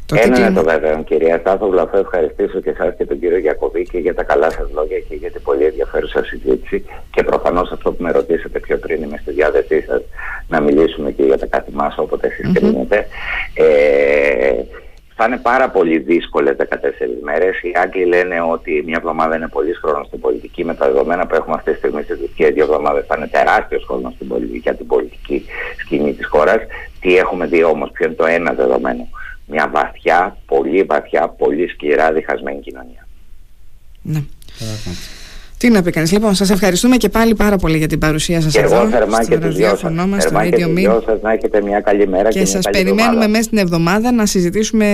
Το 0.07 0.19
Ένα 0.21 0.39
είναι 0.39 0.53
το 0.53 0.63
βέβαιο, 0.63 1.03
κυρία 1.03 1.39
Στάθοβλα, 1.39 1.87
θα 1.87 1.99
ευχαριστήσω 1.99 2.61
και 2.61 2.71
εσάς 2.71 2.95
και 2.99 3.05
τον 3.05 3.19
κύριο 3.19 3.39
Γιακοβίκη 3.39 3.99
για 3.99 4.15
τα 4.15 4.23
καλά 4.23 4.51
σας 4.51 4.69
λόγια 4.75 4.99
και 4.99 5.15
για 5.15 5.31
την 5.31 5.43
πολύ 5.43 5.65
ενδιαφέρουσα 5.65 6.25
συζήτηση 6.25 6.85
και 7.11 7.23
προφανώς 7.23 7.71
αυτό 7.73 7.93
που 7.93 8.03
με 8.03 8.11
ρωτήσατε 8.11 8.59
πιο 8.59 8.79
πριν 8.79 9.03
είμαι 9.03 9.19
στη 9.23 9.33
διάθεσή 9.33 9.81
σας 9.81 10.03
να 10.49 10.61
μιλήσουμε 10.61 11.11
και 11.11 11.23
για 11.23 11.39
τα 11.39 11.47
κάτι 11.47 11.71
μας 11.73 11.95
όποτε 11.99 12.27
εσείς 12.27 12.51
mm-hmm. 12.55 13.05
Ε, 13.55 14.12
θα 15.23 15.29
είναι 15.29 15.41
πάρα 15.43 15.71
πολύ 15.71 15.99
δύσκολες 15.99 16.57
14 16.57 16.63
μέρες. 17.23 17.63
Οι 17.63 17.73
Άγγλοι 17.75 18.05
λένε 18.05 18.41
ότι 18.41 18.83
μια 18.87 18.97
εβδομάδα 18.99 19.37
είναι 19.37 19.49
πολύ 19.49 19.73
χρόνος 19.73 20.07
στην 20.07 20.21
πολιτική. 20.21 20.65
Με 20.65 20.75
τα 20.75 20.87
δεδομένα 20.87 21.27
που 21.27 21.35
έχουμε 21.35 21.55
αυτή 21.55 21.71
τη 21.71 21.77
στιγμή 21.77 22.03
στη 22.03 22.17
Τουρκία, 22.17 22.51
δύο 22.51 22.63
εβδομάδες 22.65 23.05
θα 23.07 23.15
είναι 23.17 23.27
τεράστιος 23.27 23.85
χρόνος 23.85 24.13
στην 24.15 24.29
πολιτική, 24.29 24.59
για 24.59 24.75
την 24.75 24.87
πολιτική 24.87 25.45
σκηνή 25.79 26.15
της 26.15 26.27
χώρας. 26.27 26.57
Τι 27.01 27.17
έχουμε 27.17 27.47
δει 27.47 27.63
όμως, 27.63 27.91
ποιο 27.91 28.07
είναι 28.07 28.15
το 28.15 28.27
ένα 28.27 28.53
δεδομένο. 28.53 29.09
Μια 29.47 29.69
βαθιά, 29.73 30.37
πολύ 30.47 30.83
βαθιά, 30.83 31.29
πολύ 31.29 31.69
σκληρά 31.69 32.13
διχασμένη 32.13 32.61
κοινωνία. 32.61 33.07
Ναι. 34.03 34.23
Τι 35.63 35.71
να 35.71 35.83
πει 35.83 35.91
κανείς. 35.91 36.13
Λοιπόν, 36.13 36.35
σας 36.35 36.51
ευχαριστούμε 36.51 36.97
και 36.97 37.09
πάλι 37.09 37.35
πάρα 37.35 37.57
πολύ 37.57 37.79
για 37.79 37.87
την 37.87 37.99
παρουσία 37.99 38.41
σας 38.41 38.55
εδώ. 38.55 38.75
Εγώ 38.75 38.89
θερμά 38.89 39.25
και 39.25 39.39
τους 39.39 39.57
δυο 39.57 39.69
σας. 39.69 39.81
Θερμά 39.81 40.49
και 40.49 40.67
να 41.23 41.33
έχετε 41.33 41.63
μια 41.63 41.81
καλή 41.81 42.09
μέρα 42.09 42.29
και, 42.29 42.39
και 42.39 42.45
σας 42.45 42.69
περιμένουμε 42.71 43.29
μέσα 43.29 43.43
στην 43.43 43.59
εβδομάδα 43.59 44.13
να 44.13 44.27
συζητήσουμε 44.27 44.87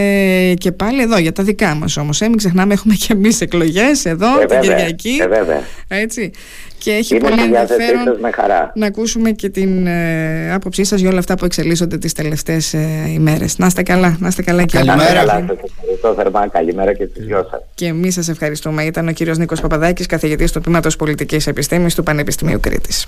και 0.59 0.73
πάλι 0.73 1.03
εδώ 1.03 1.19
για 1.19 1.33
τα 1.33 1.43
δικά 1.43 1.75
μας 1.75 1.97
όμως. 1.97 2.21
Ε, 2.21 2.29
μην 2.29 2.37
ξεχνάμε, 2.37 2.73
έχουμε 2.73 2.95
και 2.95 3.13
εμείς 3.13 3.41
εκλογές 3.41 4.05
εδώ 4.05 4.41
ε, 4.41 4.45
την 4.45 4.61
Κυριακή. 4.61 5.19
Ε, 5.21 5.29
βέβαια. 5.29 5.63
Έτσι. 5.89 6.31
Και 6.79 6.91
έχει 6.93 7.17
Είμαι 7.17 7.29
πολύ 7.29 7.41
στη 7.41 7.49
διάθεσή 7.49 7.73
ενδιαφέρον 7.83 8.05
σας 8.05 8.21
με 8.21 8.31
χαρά. 8.31 8.73
να 8.75 8.87
ακούσουμε 8.87 9.31
και 9.31 9.49
την 9.49 9.87
ε, 9.87 10.53
άποψή 10.53 10.85
σας 10.85 11.01
για 11.01 11.09
όλα 11.11 11.19
αυτά 11.19 11.35
που 11.35 11.45
εξελίσσονται 11.45 11.99
τις 11.99 12.13
τελευταίες 12.13 12.75
ε, 12.75 12.89
ημέρες. 13.09 13.59
Να 13.59 13.67
είστε 13.67 13.83
καλά, 13.83 14.17
να 14.21 14.29
είστε 14.29 14.43
καλά 14.43 14.65
και 14.65 14.79
Να 14.79 14.85
Καλημέρα. 14.85 15.13
είστε 15.13 15.27
καλά, 15.27 15.45
σας 15.49 15.71
ευχαριστώ 15.81 16.15
θερμά. 16.15 16.49
Καλημέρα 16.49 16.93
και 16.95 17.07
στους 17.11 17.25
δυο 17.25 17.47
σας. 17.51 17.61
Και 17.75 17.87
εμείς 17.87 18.15
σας 18.15 18.29
ευχαριστούμε. 18.29 18.83
Ήταν 18.85 19.09
ο 19.09 19.13
κύριος 19.13 19.39
Νίκος 19.39 19.61
Παπαδάκης, 19.61 20.07
καθηγητής 20.07 20.53
του 20.53 20.61
Τμήματος 20.61 20.97
Πολιτικής 20.97 21.47
Επιστήμης 21.47 21.95
του 21.95 22.03
Πανεπιστημίου 22.03 22.61
Κρήτης. 22.61 23.07